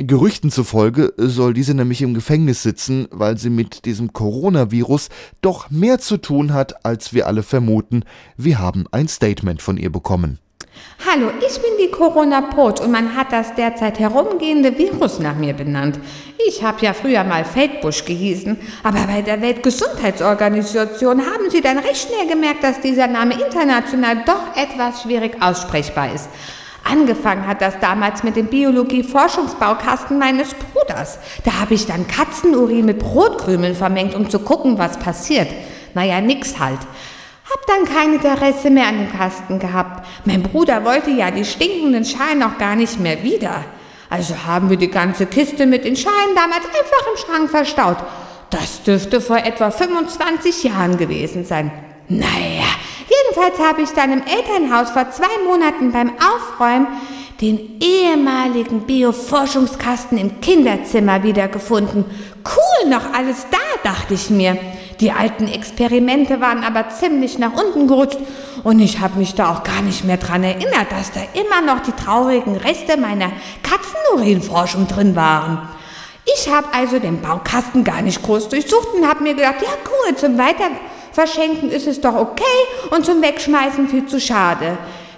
Gerüchten 0.06 0.52
zufolge 0.52 1.14
soll 1.18 1.54
diese 1.54 1.74
nämlich 1.74 2.02
im 2.02 2.14
Gefängnis 2.14 2.64
sitzen, 2.64 3.08
weil 3.12 3.38
sie 3.38 3.50
mit 3.50 3.86
diesem 3.86 4.14
Coronavirus 4.14 5.10
doch 5.42 5.70
mehr 5.70 6.00
zu 6.00 6.18
tun 6.18 6.54
hat, 6.54 6.86
als 6.86 7.14
wir 7.14 7.28
alle 7.28 7.44
vermuten. 7.44 8.04
Wir 8.38 8.60
haben 8.60 8.86
ein 8.92 9.08
Statement 9.08 9.62
von 9.62 9.78
ihr 9.78 9.92
bekommen. 9.92 10.40
Hallo, 11.06 11.32
ich 11.40 11.60
bin 11.62 11.72
die 11.80 11.92
Corona-Pot 11.92 12.80
und 12.80 12.92
man 12.92 13.16
hat 13.16 13.32
das 13.32 13.56
derzeit 13.56 14.00
herumgehende 14.00 14.78
Virus 14.78 15.20
nach 15.20 15.36
mir 15.36 15.54
benannt. 15.54 16.00
Ich 16.48 16.64
habe 16.64 16.86
ja 16.86 16.94
früher 16.94 17.24
mal 17.24 17.44
Feldbusch 17.44 18.06
gehießen, 18.06 18.58
aber 18.84 19.06
bei 19.08 19.22
der 19.22 19.42
Weltgesundheitsorganisation 19.42 21.22
haben 21.22 21.50
sie 21.50 21.62
dann 21.62 21.80
recht 21.80 22.08
schnell 22.08 22.28
gemerkt, 22.28 22.64
dass 22.64 22.82
dieser 22.82 23.08
Name 23.08 23.34
international 23.34 24.24
doch 24.26 24.56
etwas 24.56 25.02
schwierig 25.02 25.42
aussprechbar 25.42 26.14
ist. 26.14 26.30
Angefangen 26.84 27.48
hat 27.48 27.62
das 27.62 27.80
damals 27.80 28.24
mit 28.24 28.36
dem 28.36 28.48
Biologie-Forschungsbaukasten 28.48 30.18
meines 30.18 30.54
Bruders. 30.54 31.20
Da 31.44 31.60
habe 31.60 31.76
ich 31.76 31.86
dann 31.86 32.08
Katzenurin 32.08 32.86
mit 32.86 33.00
Brotkrümeln 33.00 33.76
vermengt, 33.76 34.16
um 34.16 34.30
zu 34.30 34.40
gucken, 34.40 34.78
was 34.78 34.98
passiert. 34.98 35.48
Naja, 35.94 36.22
nix 36.22 36.60
halt. 36.60 36.80
Hab 37.50 37.68
dann 37.68 37.86
kein 37.86 38.14
Interesse 38.14 38.70
mehr 38.70 38.88
an 38.88 38.98
dem 38.98 39.12
Kasten 39.12 39.60
gehabt. 39.60 40.08
Mein 40.26 40.42
Bruder 40.42 40.86
wollte 40.86 41.12
ja 41.12 41.32
die 41.32 41.46
stinkenden 41.46 42.06
Schalen 42.06 42.40
noch 42.40 42.58
gar 42.58 42.76
nicht 42.76 43.00
mehr 43.00 43.24
wieder. 43.24 43.64
Also 44.10 44.36
haben 44.46 44.70
wir 44.70 44.78
die 44.78 44.90
ganze 44.90 45.26
Kiste 45.26 45.66
mit 45.66 45.86
den 45.86 45.96
Schalen 45.96 46.36
damals 46.36 46.66
einfach 46.66 47.08
im 47.12 47.18
Schrank 47.18 47.50
verstaut. 47.50 47.98
Das 48.50 48.84
dürfte 48.84 49.22
vor 49.22 49.38
etwa 49.38 49.72
25 49.72 50.64
Jahren 50.64 50.98
gewesen 50.98 51.46
sein. 51.46 51.72
Naja, 52.10 52.68
jedenfalls 53.10 53.60
habe 53.60 53.82
ich 53.82 53.90
dann 53.92 54.12
im 54.14 54.24
Elternhaus 54.24 54.92
vor 54.92 55.10
zwei 55.12 55.44
Monaten 55.46 55.92
beim 55.92 56.12
Aufräumen 56.18 56.88
den 57.42 57.80
ehemaligen 57.80 58.82
Bioforschungskasten 58.82 60.18
im 60.18 60.42
Kinderzimmer 60.42 61.24
wiedergefunden. 61.24 62.06
Cool, 62.46 62.90
noch 62.90 63.14
alles 63.14 63.48
da, 63.50 63.58
dachte 63.90 64.14
ich 64.14 64.30
mir. 64.30 64.58
Die 65.00 65.12
alten 65.12 65.48
Experimente 65.48 66.40
waren 66.40 66.64
aber 66.64 66.90
ziemlich 66.90 67.40
nach 67.40 67.54
unten 67.54 67.88
gerutscht 67.88 68.20
und 68.64 68.80
ich 68.80 69.00
habe 69.00 69.18
mich 69.18 69.34
da 69.34 69.52
auch 69.52 69.64
gar 69.64 69.82
nicht 69.82 70.04
mehr 70.06 70.18
dran 70.18 70.44
erinnert, 70.44 70.92
dass 70.92 71.12
da 71.12 71.22
immer 71.34 71.66
noch 71.66 71.82
die 71.82 71.92
traurigen 71.94 72.56
Reste 72.56 72.98
meiner 72.98 73.32
Katzenurinforschung 73.64 74.88
drin 74.88 75.16
waren. 75.16 75.68
Ich 76.26 76.54
habe 76.54 76.68
also 76.72 77.00
den 77.00 77.20
Baukasten 77.20 77.84
gar 77.84 78.04
nicht 78.04 78.22
groß 78.22 78.50
durchsucht 78.50 78.90
und 78.96 79.08
habe 79.08 79.24
mir 79.24 79.34
gedacht, 79.34 79.64
ja 79.64 79.70
cool, 79.90 80.16
zum 80.16 80.38
Weiterverschenken 81.12 81.70
ist 81.70 81.88
es 81.88 82.02
doch 82.02 82.16
okay 82.16 82.44
und 82.92 83.06
zum 83.06 83.22
Wegschmeißen 83.22 83.88
viel 83.90 84.06
zu 84.06 84.20
schade. 84.20 84.78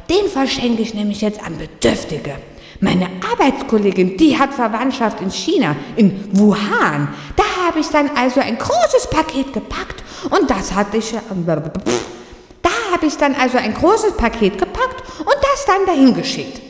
Den 0.09 0.29
verschenke 0.29 0.81
ich 0.81 0.93
nämlich 0.93 1.21
jetzt 1.21 1.43
an 1.43 1.57
Bedürftige. 1.57 2.35
Meine 2.79 3.07
Arbeitskollegin, 3.31 4.17
die 4.17 4.37
hat 4.37 4.53
Verwandtschaft 4.53 5.21
in 5.21 5.31
China, 5.31 5.75
in 5.95 6.29
Wuhan. 6.33 7.13
Da 7.35 7.67
habe 7.67 7.79
ich 7.79 7.87
dann 7.87 8.09
also 8.15 8.41
ein 8.41 8.57
großes 8.57 9.07
Paket 9.09 9.53
gepackt 9.53 10.03
und 10.29 10.49
das 10.49 10.73
hatte 10.73 10.97
ich. 10.97 11.13
Da 11.13 12.69
habe 12.91 13.05
ich 13.05 13.17
dann 13.17 13.35
also 13.35 13.57
ein 13.57 13.73
großes 13.73 14.17
Paket 14.17 14.57
gepackt 14.57 15.03
und 15.19 15.35
das 15.41 15.65
dann 15.65 15.85
dahin 15.85 16.13
geschickt. 16.13 16.61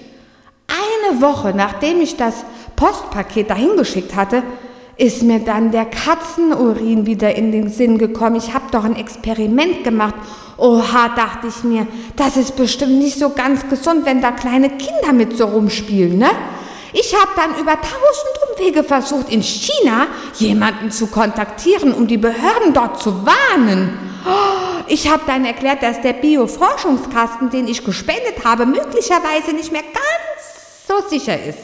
Eine 0.68 1.22
Woche 1.22 1.54
nachdem 1.56 2.02
ich 2.02 2.18
das 2.18 2.46
Postpaket 2.76 3.50
dahin 3.50 3.76
geschickt 3.78 4.16
hatte, 4.16 4.44
ist 4.98 5.24
mir 5.24 5.40
dann 5.40 5.72
der 5.72 5.86
Katzenurin 5.86 7.06
wieder 7.06 7.36
in 7.36 7.52
den 7.52 7.70
Sinn 7.70 7.98
gekommen. 7.98 8.36
Ich 8.36 8.54
habe 8.54 8.62
doch 8.74 8.84
ein 8.84 8.96
Experiment 8.96 9.84
gemacht. 9.84 10.16
Oha, 10.58 11.10
dachte 11.16 11.48
ich 11.48 11.64
mir, 11.64 11.88
das 12.16 12.38
ist 12.38 12.56
bestimmt 12.56 13.00
nicht 13.00 13.18
so 13.18 13.30
ganz 13.30 13.68
gesund, 13.70 14.06
wenn 14.06 14.22
da 14.22 14.32
kleine 14.32 14.70
Kinder 14.70 15.14
mit 15.14 15.38
so 15.38 15.46
rumspielen, 15.46 16.18
ne? 16.18 16.30
Ich 16.94 17.16
habe 17.16 17.32
dann 17.36 17.60
über 17.60 17.74
tausend 17.74 18.52
Umwege 18.52 18.84
versucht, 18.84 19.30
in 19.30 19.42
China 19.42 20.06
jemanden 20.36 20.92
zu 20.92 21.08
kontaktieren, 21.08 21.92
um 21.92 22.06
die 22.06 22.20
Behörden 22.20 22.72
dort 22.72 23.02
zu 23.02 23.26
warnen. 23.26 23.98
Ich 24.88 25.10
habe 25.10 25.24
dann 25.26 25.44
erklärt, 25.44 25.82
dass 25.82 26.02
der 26.02 26.14
Bioforschungskasten, 26.14 27.50
den 27.50 27.68
ich 27.68 27.84
gespendet 27.84 28.46
habe, 28.46 28.68
möglicherweise 28.68 29.54
nicht 29.56 29.72
mehr 29.72 29.82
ganz 29.82 30.88
so 30.88 31.10
sicher 31.10 31.42
ist. 31.44 31.60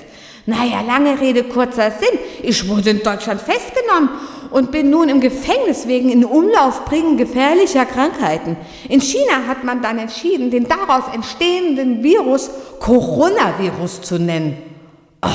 Naja, 0.48 0.82
lange 0.82 1.20
Rede, 1.22 1.44
kurzer 1.44 1.92
Sinn. 1.92 2.18
Ich 2.42 2.68
wurde 2.68 2.90
in 2.90 3.04
Deutschland 3.04 3.40
festgenommen 3.40 4.10
und 4.52 4.72
bin 4.72 4.90
nun 4.90 5.10
im 5.10 5.22
Gefängnis 5.22 5.88
wegen 5.88 6.10
in 6.10 6.26
Umlauf 6.26 6.86
bringen 6.86 7.18
gefährlicher 7.18 7.86
Krankheiten. 7.86 8.58
In 8.88 9.02
China 9.02 9.48
hat 9.48 9.64
man 9.64 9.82
dann 9.82 10.00
entschieden, 10.00 10.52
den 10.52 10.68
daraus 10.68 11.04
entstehenden 11.14 12.04
Virus 12.04 12.50
Coronavirus 12.80 14.02
zu 14.02 14.20
nennen. 14.20 14.58
Oh, 15.22 15.28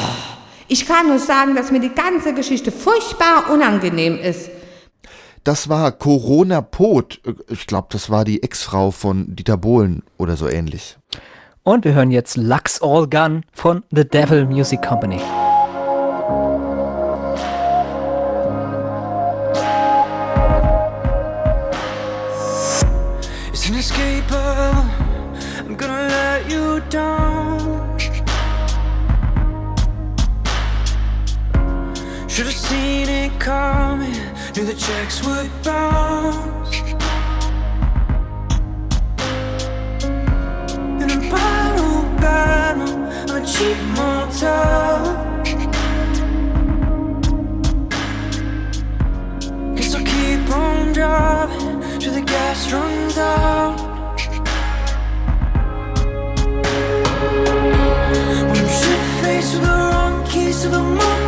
ich 0.68 0.86
kann 0.86 1.08
nur 1.08 1.18
sagen, 1.18 1.54
dass 1.54 1.70
mir 1.70 1.80
die 1.80 1.94
ganze 1.94 2.34
Geschichte 2.34 2.72
furchtbar 2.72 3.50
unangenehm 3.52 4.18
ist. 4.18 4.50
Das 5.44 5.68
war 5.68 5.92
Corona 5.92 6.62
Pot. 6.62 7.20
Ich 7.48 7.66
glaube, 7.66 7.88
das 7.90 8.08
war 8.08 8.24
die 8.24 8.42
Ex-Frau 8.42 8.90
von 8.90 9.36
Dieter 9.36 9.58
Bohlen 9.58 10.02
oder 10.16 10.36
so 10.36 10.48
ähnlich. 10.48 10.96
Und 11.62 11.84
wir 11.84 11.92
hören 11.92 12.10
jetzt 12.10 12.36
Lux 12.36 12.80
All 12.82 13.06
Gun 13.06 13.44
von 13.52 13.82
The 13.90 14.08
Devil 14.08 14.46
Music 14.46 14.80
Company. 14.82 15.20
Down. 26.90 27.98
Should 32.28 32.46
have 32.46 32.54
seen 32.54 33.08
it 33.08 33.38
coming. 33.40 34.12
Knew 34.56 34.64
the 34.64 34.74
checks 34.74 35.24
would 35.24 35.50
bounce. 35.62 36.80
In 41.02 41.10
a 41.10 41.30
battle, 41.30 42.02
battle, 42.20 42.94
I'm 43.30 43.42
a 43.42 43.46
cheap 43.46 43.78
motel. 43.96 44.98
Guess 49.76 49.94
I'll 49.94 50.04
keep 50.04 50.50
on 50.50 50.92
driving 50.92 52.00
till 52.00 52.14
the 52.14 52.22
gas 52.22 52.72
runs 52.72 53.18
out. 53.18 53.93
To 60.64 60.70
the 60.70 60.78
motel. 60.78 61.23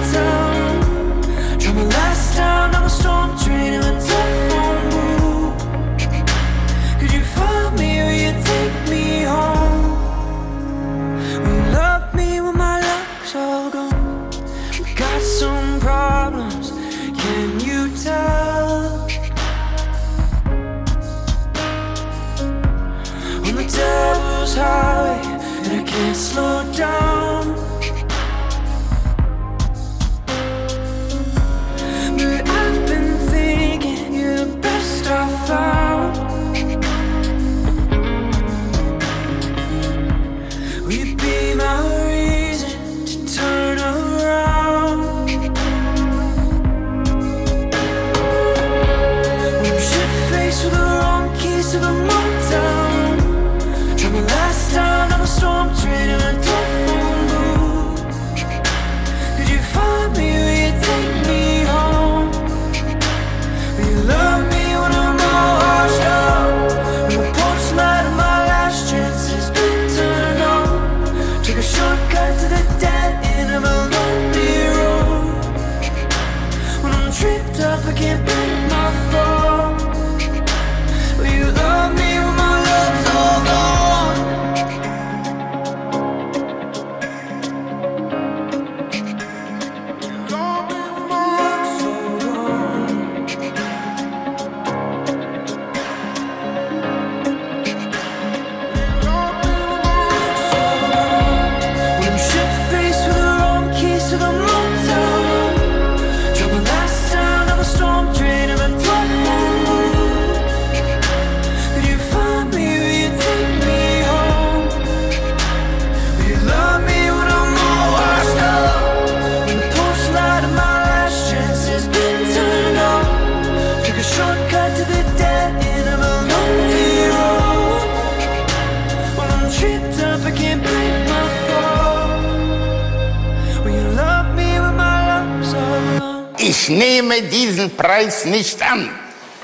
Ich 136.68 136.72
nehme 136.76 137.22
diesen 137.22 137.70
Preis 137.70 138.24
nicht 138.24 138.60
an. 138.60 138.88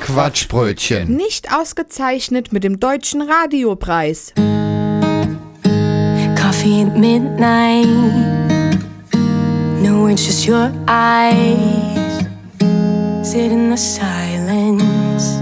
Quatschbrötchen. 0.00 1.14
Nicht 1.14 1.54
ausgezeichnet 1.54 2.52
mit 2.52 2.64
dem 2.64 2.80
Deutschen 2.80 3.22
Radiopreis. 3.22 4.32
Coffee 4.34 5.22
Coffee 6.34 6.82
at 6.82 6.98
midnight. 6.98 7.86
No, 9.80 10.08
it's 10.08 10.26
just 10.26 10.48
your 10.48 10.72
eyes. 10.88 12.26
Sit 13.22 13.52
in 13.52 13.70
the 13.70 13.76
silence, 13.76 15.40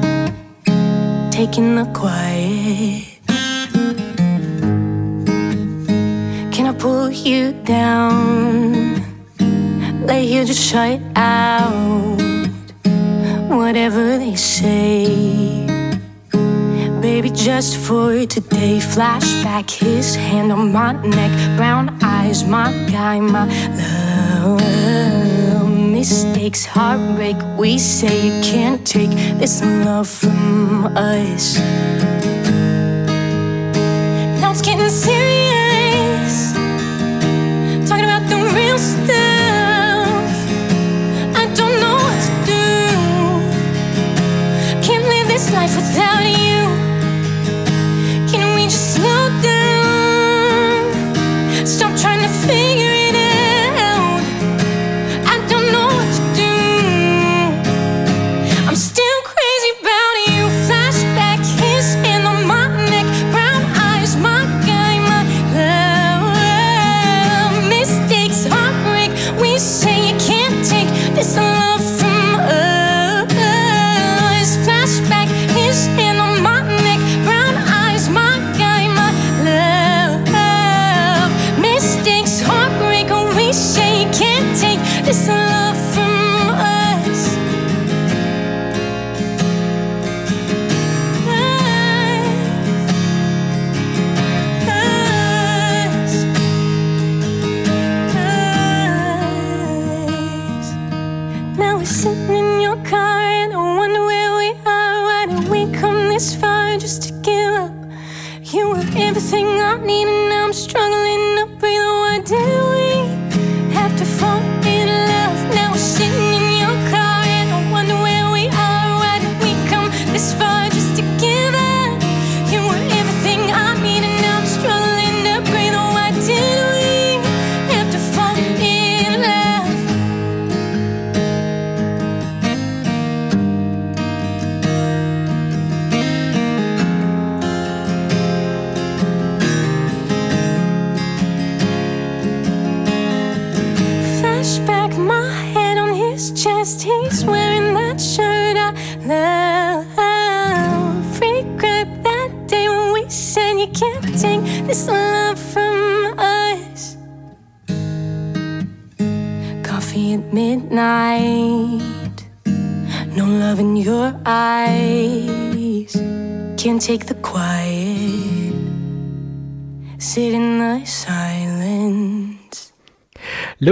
taking 1.30 1.76
the 1.76 1.86
quiet. 1.94 3.06
Can 6.52 6.66
I 6.66 6.74
pull 6.78 7.10
you 7.10 7.54
down? 7.64 8.79
Lay 10.10 10.26
here, 10.26 10.44
just 10.44 10.60
shut 10.60 11.00
out 11.14 11.70
whatever 13.48 14.18
they 14.18 14.34
say. 14.34 15.06
Baby, 17.00 17.30
just 17.30 17.76
for 17.76 18.26
today, 18.26 18.80
flashback, 18.80 19.70
his 19.70 20.16
hand 20.16 20.50
on 20.50 20.72
my 20.72 20.94
neck, 20.94 21.56
brown 21.56 21.96
eyes, 22.02 22.42
my 22.42 22.72
guy, 22.90 23.20
my 23.20 23.46
love. 23.78 24.60
Mistakes, 25.78 26.64
heartbreak, 26.64 27.36
we 27.56 27.78
say 27.78 28.26
you 28.26 28.42
can't 28.42 28.84
take 28.84 29.12
this 29.38 29.62
love 29.62 30.08
from 30.08 30.86
us. 30.96 31.56
Now 34.40 34.50
it's 34.50 34.60
getting 34.60 34.88
serious. 34.88 36.52
Talking 37.88 38.06
about 38.06 38.28
the 38.28 38.38
real 38.56 38.76
stuff. 38.76 39.39
for 45.70 45.94
telling 45.94 46.34
you. 46.34 46.39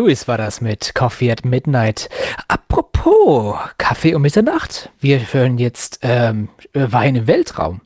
Louis 0.08 0.26
war 0.26 0.38
das 0.38 0.62
mit 0.62 0.94
Coffee 0.94 1.30
at 1.30 1.44
Midnight. 1.44 2.08
Apropos 2.48 3.58
Kaffee 3.76 4.14
um 4.14 4.22
Mitternacht. 4.22 4.90
Wir 5.00 5.34
hören 5.34 5.58
jetzt 5.58 5.98
ähm, 6.00 6.48
Wein 6.72 7.14
im 7.14 7.26
Weltraum. 7.26 7.82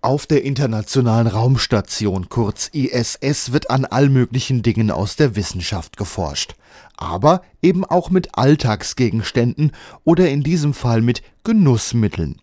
Auf 0.00 0.26
der 0.26 0.42
Internationalen 0.42 1.26
Raumstation, 1.26 2.30
kurz 2.30 2.68
ISS, 2.68 3.52
wird 3.52 3.68
an 3.68 3.84
all 3.84 4.08
möglichen 4.08 4.62
Dingen 4.62 4.90
aus 4.90 5.16
der 5.16 5.36
Wissenschaft 5.36 5.98
geforscht. 5.98 6.54
Aber 6.96 7.42
eben 7.60 7.84
auch 7.84 8.08
mit 8.08 8.38
Alltagsgegenständen 8.38 9.72
oder 10.04 10.30
in 10.30 10.42
diesem 10.42 10.72
Fall 10.72 11.02
mit 11.02 11.20
Genussmitteln. 11.44 12.40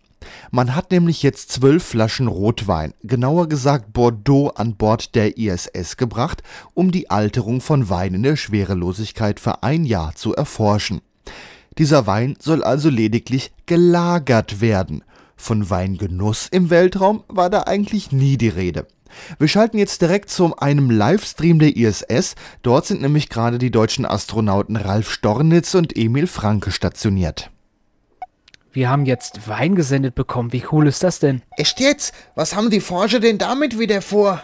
Man 0.50 0.74
hat 0.74 0.90
nämlich 0.90 1.22
jetzt 1.22 1.52
zwölf 1.52 1.84
Flaschen 1.84 2.26
Rotwein, 2.26 2.94
genauer 3.02 3.48
gesagt 3.48 3.92
Bordeaux, 3.92 4.48
an 4.48 4.76
Bord 4.76 5.14
der 5.14 5.36
ISS 5.36 5.96
gebracht, 5.96 6.42
um 6.74 6.90
die 6.90 7.10
Alterung 7.10 7.60
von 7.60 7.90
Wein 7.90 8.14
in 8.14 8.22
der 8.22 8.36
Schwerelosigkeit 8.36 9.40
für 9.40 9.62
ein 9.62 9.84
Jahr 9.84 10.14
zu 10.14 10.34
erforschen. 10.34 11.00
Dieser 11.76 12.06
Wein 12.06 12.36
soll 12.40 12.64
also 12.64 12.88
lediglich 12.88 13.52
gelagert 13.66 14.60
werden. 14.60 15.04
Von 15.36 15.70
Weingenuss 15.70 16.48
im 16.50 16.70
Weltraum 16.70 17.22
war 17.28 17.50
da 17.50 17.62
eigentlich 17.62 18.10
nie 18.10 18.36
die 18.36 18.48
Rede. 18.48 18.86
Wir 19.38 19.48
schalten 19.48 19.78
jetzt 19.78 20.02
direkt 20.02 20.30
zu 20.30 20.56
einem 20.56 20.90
Livestream 20.90 21.58
der 21.58 21.76
ISS. 21.76 22.34
Dort 22.62 22.86
sind 22.86 23.00
nämlich 23.00 23.28
gerade 23.28 23.58
die 23.58 23.70
deutschen 23.70 24.04
Astronauten 24.04 24.76
Ralf 24.76 25.10
Stornitz 25.10 25.74
und 25.74 25.96
Emil 25.96 26.26
Franke 26.26 26.72
stationiert. 26.72 27.50
Wir 28.72 28.90
haben 28.90 29.06
jetzt 29.06 29.48
Wein 29.48 29.74
gesendet 29.74 30.14
bekommen. 30.14 30.52
Wie 30.52 30.64
cool 30.70 30.86
ist 30.86 31.02
das 31.02 31.18
denn? 31.18 31.42
Echt 31.56 31.80
jetzt? 31.80 32.14
Was 32.34 32.54
haben 32.54 32.70
die 32.70 32.80
Forscher 32.80 33.20
denn 33.20 33.38
damit 33.38 33.78
wieder 33.78 34.02
vor? 34.02 34.42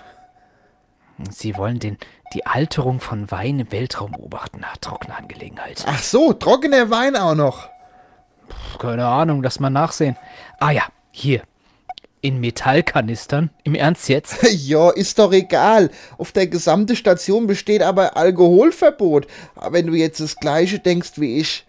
Sie 1.30 1.56
wollen 1.56 1.78
den, 1.78 1.98
die 2.32 2.46
Alterung 2.46 3.00
von 3.00 3.30
Wein 3.30 3.60
im 3.60 3.70
Weltraum 3.70 4.12
beobachten. 4.12 4.58
Na, 4.60 4.68
trockene 4.80 5.14
Angelegenheit. 5.14 5.84
Ach 5.86 6.02
so, 6.02 6.32
trockener 6.32 6.90
Wein 6.90 7.16
auch 7.16 7.34
noch. 7.34 7.68
Keine 8.78 9.06
Ahnung, 9.06 9.42
lass 9.42 9.60
mal 9.60 9.70
nachsehen. 9.70 10.16
Ah 10.58 10.70
ja, 10.70 10.84
hier. 11.12 11.42
In 12.20 12.40
Metallkanistern. 12.40 13.50
Im 13.64 13.74
Ernst 13.74 14.08
jetzt? 14.08 14.42
ja, 14.50 14.90
ist 14.90 15.18
doch 15.18 15.32
egal. 15.32 15.90
Auf 16.16 16.32
der 16.32 16.46
gesamten 16.46 16.96
Station 16.96 17.46
besteht 17.46 17.82
aber 17.82 18.16
Alkoholverbot. 18.16 19.26
Aber 19.54 19.74
wenn 19.74 19.86
du 19.86 19.94
jetzt 19.94 20.20
das 20.20 20.36
gleiche 20.36 20.78
denkst 20.78 21.12
wie 21.16 21.38
ich. 21.38 21.66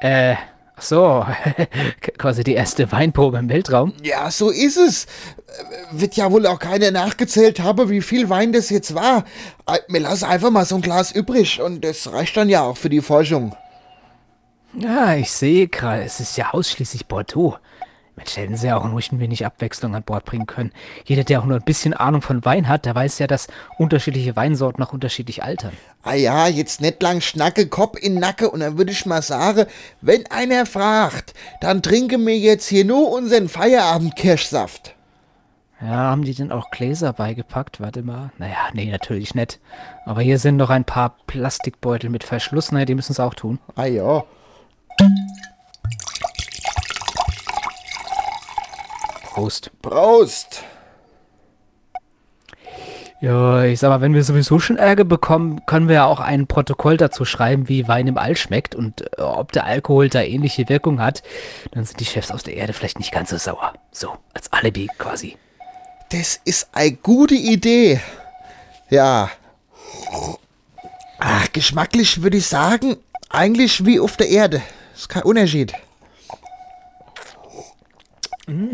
Äh, 0.00 0.36
so. 0.80 1.24
Quasi 2.18 2.44
die 2.44 2.54
erste 2.54 2.90
Weinprobe 2.92 3.38
im 3.38 3.48
Weltraum. 3.48 3.92
Ja, 4.02 4.30
so 4.30 4.50
ist 4.50 4.76
es. 4.76 5.06
Wird 5.92 6.14
ja 6.16 6.30
wohl 6.30 6.46
auch 6.46 6.58
keiner 6.58 6.90
nachgezählt 6.90 7.60
haben, 7.60 7.90
wie 7.90 8.00
viel 8.02 8.28
Wein 8.28 8.52
das 8.52 8.70
jetzt 8.70 8.94
war. 8.94 9.24
Äh, 9.66 9.78
Wir 9.88 10.00
lassen 10.00 10.24
einfach 10.24 10.50
mal 10.50 10.64
so 10.64 10.76
ein 10.76 10.82
Glas 10.82 11.12
übrig 11.12 11.60
und 11.60 11.84
das 11.84 12.12
reicht 12.12 12.36
dann 12.36 12.48
ja 12.48 12.62
auch 12.62 12.76
für 12.76 12.88
die 12.88 13.00
Forschung. 13.00 13.54
Ja, 14.74 15.14
ich 15.14 15.32
sehe 15.32 15.66
gerade, 15.66 16.02
es 16.04 16.20
ist 16.20 16.36
ja 16.36 16.50
ausschließlich 16.52 17.06
Bordeaux. 17.06 17.56
Mensch, 18.20 18.36
hätten 18.36 18.56
sie 18.56 18.66
ja 18.66 18.76
auch 18.76 18.84
ruhig 18.84 19.10
ein 19.12 19.18
wenig 19.18 19.46
Abwechslung 19.46 19.94
an 19.94 20.02
Bord 20.02 20.26
bringen 20.26 20.46
können. 20.46 20.72
Jeder, 21.06 21.24
der 21.24 21.40
auch 21.40 21.46
nur 21.46 21.56
ein 21.56 21.64
bisschen 21.64 21.94
Ahnung 21.94 22.20
von 22.20 22.44
Wein 22.44 22.68
hat, 22.68 22.84
der 22.84 22.94
weiß 22.94 23.18
ja, 23.18 23.26
dass 23.26 23.48
unterschiedliche 23.78 24.36
Weinsorten 24.36 24.84
auch 24.84 24.92
unterschiedlich 24.92 25.42
altern. 25.42 25.72
Ah 26.02 26.14
ja, 26.14 26.46
jetzt 26.46 26.82
nicht 26.82 27.02
lang 27.02 27.22
Schnacke, 27.22 27.68
Kopf 27.68 27.98
in 27.98 28.16
Nacke 28.16 28.50
und 28.50 28.60
dann 28.60 28.76
würde 28.76 28.92
ich 28.92 29.06
mal 29.06 29.22
sagen, 29.22 29.64
wenn 30.02 30.26
einer 30.26 30.66
fragt, 30.66 31.32
dann 31.62 31.82
trinke 31.82 32.18
mir 32.18 32.36
jetzt 32.36 32.68
hier 32.68 32.84
nur 32.84 33.10
unseren 33.10 33.48
Feierabend-Kirschsaft. 33.48 34.94
Ja, 35.80 35.88
haben 35.88 36.24
die 36.24 36.34
denn 36.34 36.52
auch 36.52 36.70
Gläser 36.70 37.14
beigepackt? 37.14 37.80
Warte 37.80 38.02
mal. 38.02 38.32
Naja, 38.36 38.68
nee, 38.74 38.90
natürlich 38.90 39.34
nicht. 39.34 39.60
Aber 40.04 40.20
hier 40.20 40.38
sind 40.38 40.58
noch 40.58 40.68
ein 40.68 40.84
paar 40.84 41.16
Plastikbeutel 41.26 42.10
mit 42.10 42.22
Verschluss. 42.22 42.70
Naja, 42.70 42.84
die 42.84 42.94
müssen 42.94 43.12
es 43.12 43.20
auch 43.20 43.32
tun. 43.32 43.58
Ah 43.76 43.86
ja. 43.86 44.24
Prost. 49.40 49.70
Prost. 49.80 50.64
Ja, 53.22 53.64
ich 53.64 53.80
sag 53.80 53.88
mal, 53.88 54.02
wenn 54.02 54.12
wir 54.12 54.22
sowieso 54.22 54.58
schon 54.58 54.76
Ärger 54.76 55.04
bekommen, 55.04 55.64
können 55.64 55.88
wir 55.88 55.94
ja 55.94 56.04
auch 56.04 56.20
ein 56.20 56.46
Protokoll 56.46 56.98
dazu 56.98 57.24
schreiben, 57.24 57.66
wie 57.66 57.88
Wein 57.88 58.06
im 58.06 58.18
All 58.18 58.36
schmeckt 58.36 58.74
und 58.74 59.00
äh, 59.18 59.22
ob 59.22 59.52
der 59.52 59.64
Alkohol 59.64 60.10
da 60.10 60.20
ähnliche 60.20 60.68
Wirkung 60.68 61.00
hat. 61.00 61.22
Dann 61.70 61.86
sind 61.86 62.00
die 62.00 62.04
Chefs 62.04 62.30
aus 62.30 62.42
der 62.42 62.54
Erde 62.54 62.74
vielleicht 62.74 62.98
nicht 62.98 63.12
ganz 63.12 63.30
so 63.30 63.38
sauer. 63.38 63.72
So, 63.92 64.14
als 64.34 64.52
Alibi 64.52 64.90
quasi. 64.98 65.38
Das 66.10 66.38
ist 66.44 66.68
eine 66.72 66.92
gute 66.92 67.34
Idee. 67.34 67.98
Ja. 68.90 69.30
Ach, 71.18 71.50
geschmacklich 71.52 72.22
würde 72.22 72.36
ich 72.36 72.46
sagen, 72.46 72.96
eigentlich 73.30 73.86
wie 73.86 74.00
auf 74.00 74.18
der 74.18 74.28
Erde. 74.28 74.60
Ist 74.94 75.08
kein 75.08 75.22
Unterschied. 75.22 75.72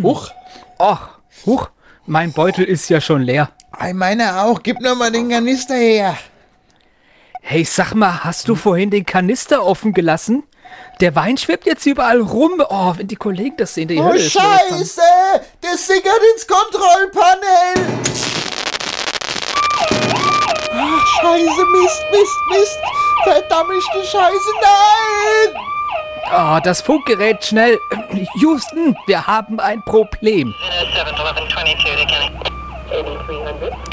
Huch. 0.03 0.33
Och, 0.79 0.99
huch. 1.47 1.69
Mein 2.07 2.33
Beutel 2.33 2.65
ist 2.65 2.89
ja 2.89 3.01
schon 3.01 3.23
leer. 3.23 3.51
Ich 3.87 3.95
meine 3.95 4.43
auch, 4.43 4.63
gib 4.63 4.81
noch 4.81 4.95
mal 4.95 5.11
den 5.11 5.29
Kanister 5.29 5.75
her. 5.75 6.17
Hey, 7.43 7.65
sag 7.65 7.95
mal, 7.95 8.25
hast 8.25 8.49
du 8.49 8.55
vorhin 8.57 8.91
den 8.91 9.05
Kanister 9.07 9.65
offen 9.65 9.93
gelassen? 9.93 10.45
Der 11.01 11.15
Wein 11.15 11.37
schwebt 11.37 11.67
jetzt 11.67 11.87
überall 11.87 12.21
rum. 12.21 12.63
Oh, 12.69 12.93
wenn 12.97 13.07
die 13.09 13.17
Kollegen 13.17 13.57
das 13.57 13.75
sehen, 13.75 13.89
die 13.89 13.99
Oh, 13.99 14.05
Hölle 14.05 14.19
ist. 14.19 14.33
Scheiße! 14.33 15.01
Der 15.63 15.77
sickert 15.77 16.21
ins 16.35 16.47
Kontrollpanel! 16.47 17.75
Ach, 20.73 21.07
Scheiße, 21.21 21.65
Mist, 21.67 22.03
Mist, 22.11 22.39
Mist! 22.51 22.79
Verdammte 23.25 23.81
Scheiße, 24.05 24.51
nein! 24.63 25.63
Oh, 26.33 26.59
das 26.63 26.81
Funkgerät 26.81 27.45
schnell. 27.45 27.79
Houston, 28.41 28.97
wir 29.07 29.27
haben 29.27 29.61
ein 29.61 29.83
Problem. 29.83 30.55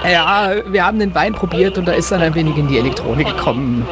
Ja, 0.04 0.52
wir 0.66 0.86
haben 0.86 1.00
den 1.00 1.14
Wein 1.14 1.34
probiert 1.34 1.78
und 1.78 1.86
da 1.86 1.94
ist 1.94 2.12
dann 2.12 2.22
ein 2.22 2.34
wenig 2.36 2.58
in 2.58 2.68
die 2.68 2.78
Elektronik 2.78 3.28
gekommen. 3.28 3.88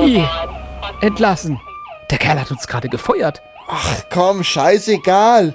I, 0.00 0.24
entlassen. 1.00 1.60
Der 2.10 2.18
Kerl 2.18 2.40
hat 2.40 2.50
uns 2.50 2.66
gerade 2.66 2.88
gefeuert. 2.88 3.42
Ach 3.68 4.02
komm, 4.10 4.44
scheißegal. 4.44 5.54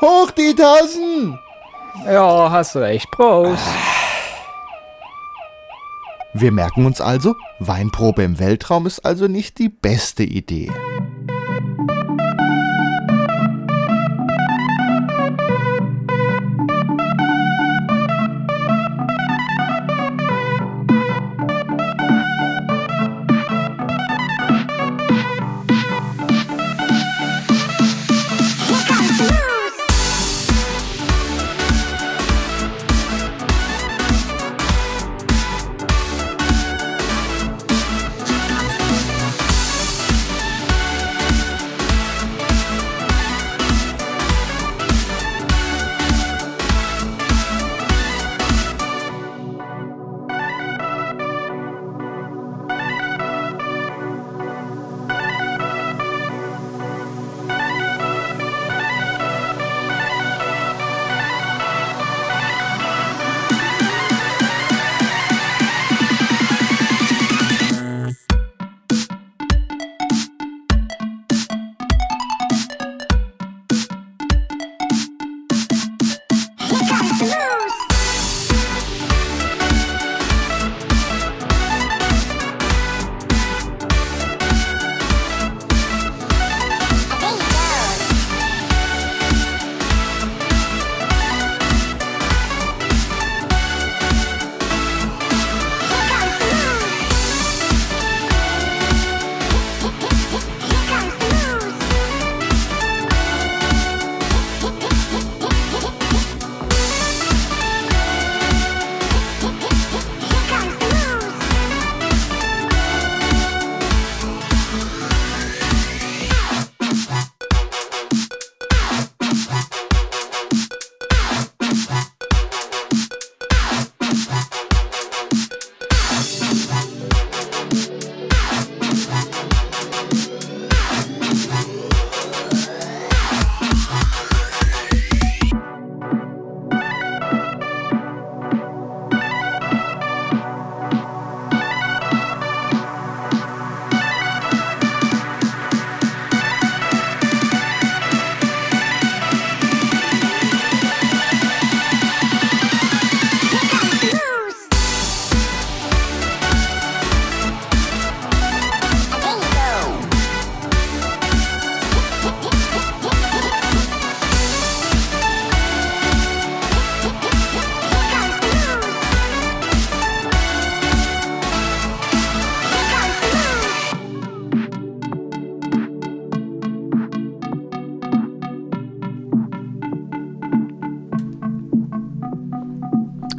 Hoch 0.00 0.30
die 0.32 0.54
Tassen! 0.54 1.38
Ja, 2.06 2.50
hast 2.50 2.74
du 2.74 2.80
recht. 2.80 3.10
Prost. 3.12 3.62
Wir 6.36 6.50
merken 6.50 6.84
uns 6.84 7.00
also, 7.00 7.36
Weinprobe 7.60 8.24
im 8.24 8.40
Weltraum 8.40 8.86
ist 8.86 9.04
also 9.04 9.28
nicht 9.28 9.58
die 9.58 9.68
beste 9.68 10.24
Idee. 10.24 10.68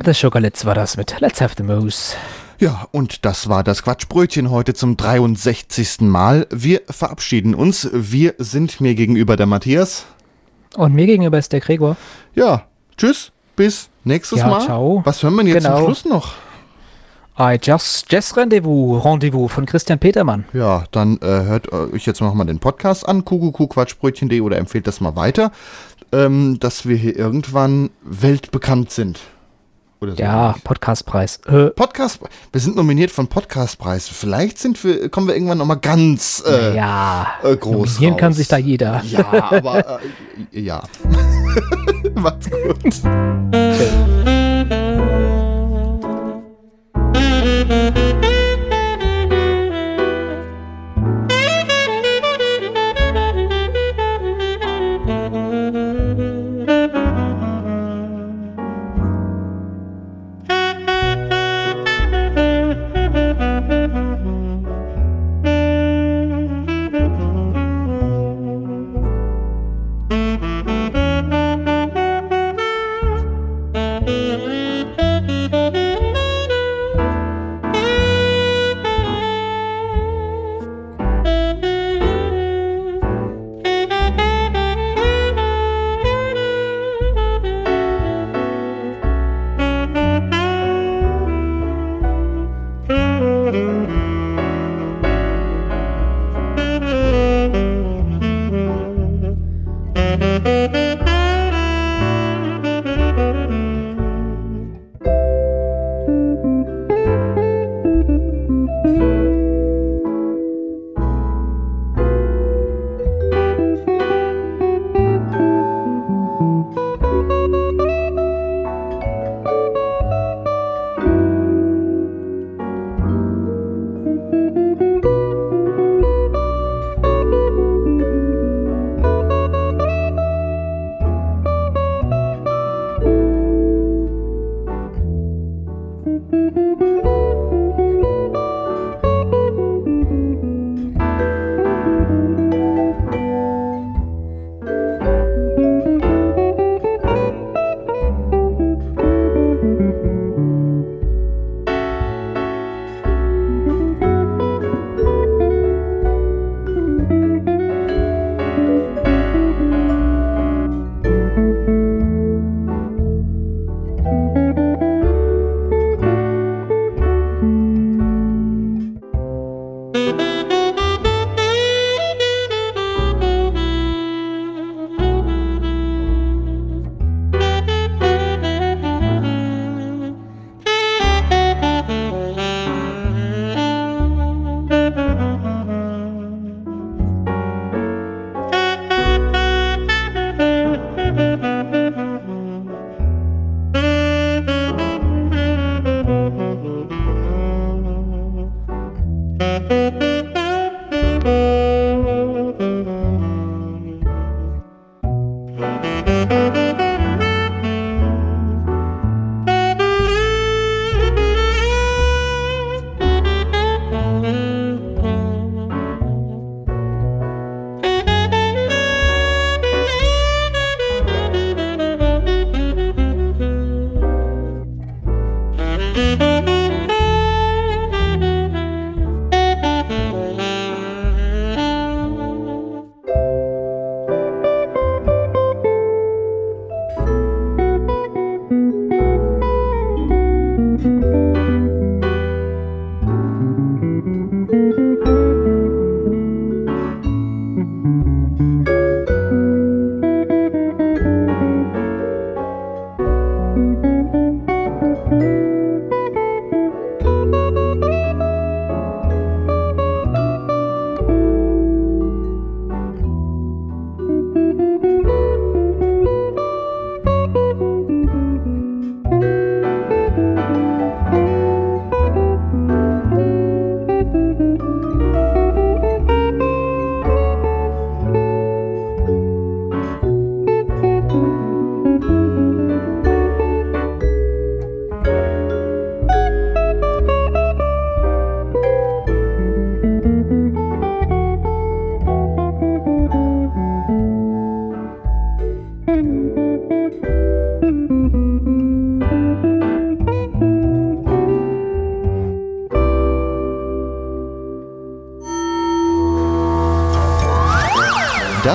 The 0.05 0.13
Sugarlets 0.13 0.65
war 0.65 0.75
das 0.75 0.97
mit 0.97 1.19
Let's 1.19 1.41
Have 1.41 1.55
the 1.57 1.63
Moose. 1.63 2.15
Ja, 2.59 2.87
und 2.91 3.25
das 3.25 3.49
war 3.49 3.63
das 3.63 3.83
Quatschbrötchen 3.83 4.49
heute 4.51 4.73
zum 4.73 4.97
63. 4.97 6.01
Mal. 6.01 6.47
Wir 6.51 6.81
verabschieden 6.89 7.55
uns. 7.55 7.89
Wir 7.91 8.35
sind 8.37 8.79
mir 8.81 8.95
gegenüber 8.95 9.35
der 9.35 9.45
Matthias. 9.45 10.05
Und 10.75 10.93
mir 10.93 11.05
gegenüber 11.05 11.37
ist 11.37 11.51
der 11.53 11.59
Gregor. 11.59 11.97
Ja, 12.35 12.63
tschüss, 12.97 13.31
bis 13.55 13.89
nächstes 14.03 14.39
Ja, 14.39 14.47
Mal. 14.47 14.61
ciao. 14.61 15.01
Was 15.05 15.23
hören 15.23 15.35
wir 15.35 15.43
jetzt 15.45 15.63
Genau. 15.63 15.77
zum 15.77 15.85
Schluss 15.85 16.05
noch? 16.05 16.33
I 17.37 17.57
Just 17.61 18.09
Jazz 18.09 18.37
Rendezvous, 18.37 19.03
Rendezvous 19.03 19.51
von 19.51 19.65
Christian 19.65 19.99
Petermann. 19.99 20.45
Ja, 20.53 20.85
dann 20.91 21.17
äh, 21.17 21.25
hört 21.25 21.71
euch 21.73 22.05
jetzt 22.05 22.21
noch 22.21 22.33
mal 22.33 22.45
den 22.45 22.59
Podcast 22.59 23.07
an, 23.09 23.25
kuckuckuquatschbrötchen.de 23.25 24.39
oder 24.39 24.57
empfehlt 24.57 24.87
das 24.87 25.01
mal 25.01 25.17
weiter, 25.17 25.51
ähm, 26.13 26.57
dass 26.59 26.85
wir 26.87 26.95
hier 26.95 27.17
irgendwann 27.17 27.89
weltbekannt 28.03 28.91
sind. 28.91 29.19
Oder 30.05 30.15
so. 30.15 30.21
Ja, 30.21 30.55
Podcastpreis. 30.63 31.39
Äh, 31.47 31.71
Podcast, 31.71 32.19
wir 32.51 32.61
sind 32.61 32.75
nominiert 32.75 33.09
von 33.09 33.27
Podcastpreis. 33.27 34.07
Vielleicht 34.07 34.59
sind 34.59 34.83
wir, 34.83 35.09
kommen 35.09 35.27
wir 35.27 35.33
irgendwann 35.33 35.57
noch 35.57 35.65
mal 35.65 35.75
ganz 35.75 36.43
äh, 36.47 36.75
ja, 36.75 37.33
äh, 37.43 37.55
groß 37.55 37.95
nominieren 37.95 38.13
raus. 38.13 38.19
kann 38.19 38.33
sich 38.33 38.47
da 38.47 38.57
jeder. 38.57 39.01
Ja, 39.09 39.51
aber 39.51 39.99
äh, 40.53 40.59
ja. 40.59 40.83
Macht's 42.13 42.49
gut. 42.51 43.01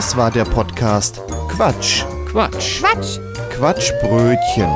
Das 0.01 0.17
war 0.17 0.31
der 0.31 0.47
Podcast 0.47 1.21
Quatsch. 1.51 2.05
Quatsch. 2.31 2.81
Quatsch. 2.81 3.19
Quatschbrötchen. 3.51 4.71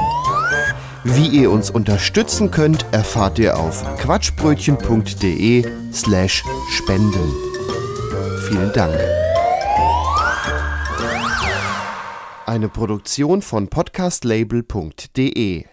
Wie 1.03 1.29
ihr 1.29 1.51
uns 1.51 1.71
unterstützen 1.71 2.51
könnt, 2.51 2.85
erfahrt 2.93 3.39
ihr 3.39 3.59
auf 3.59 3.83
quatschbrötchen.de 4.01 5.65
slash 5.95 6.45
spenden. 6.73 7.33
Vielen 8.47 8.71
Dank. 8.75 8.95
Eine 12.45 12.69
Produktion 12.69 13.41
von 13.41 13.69
podcastlabel.de 13.69 15.65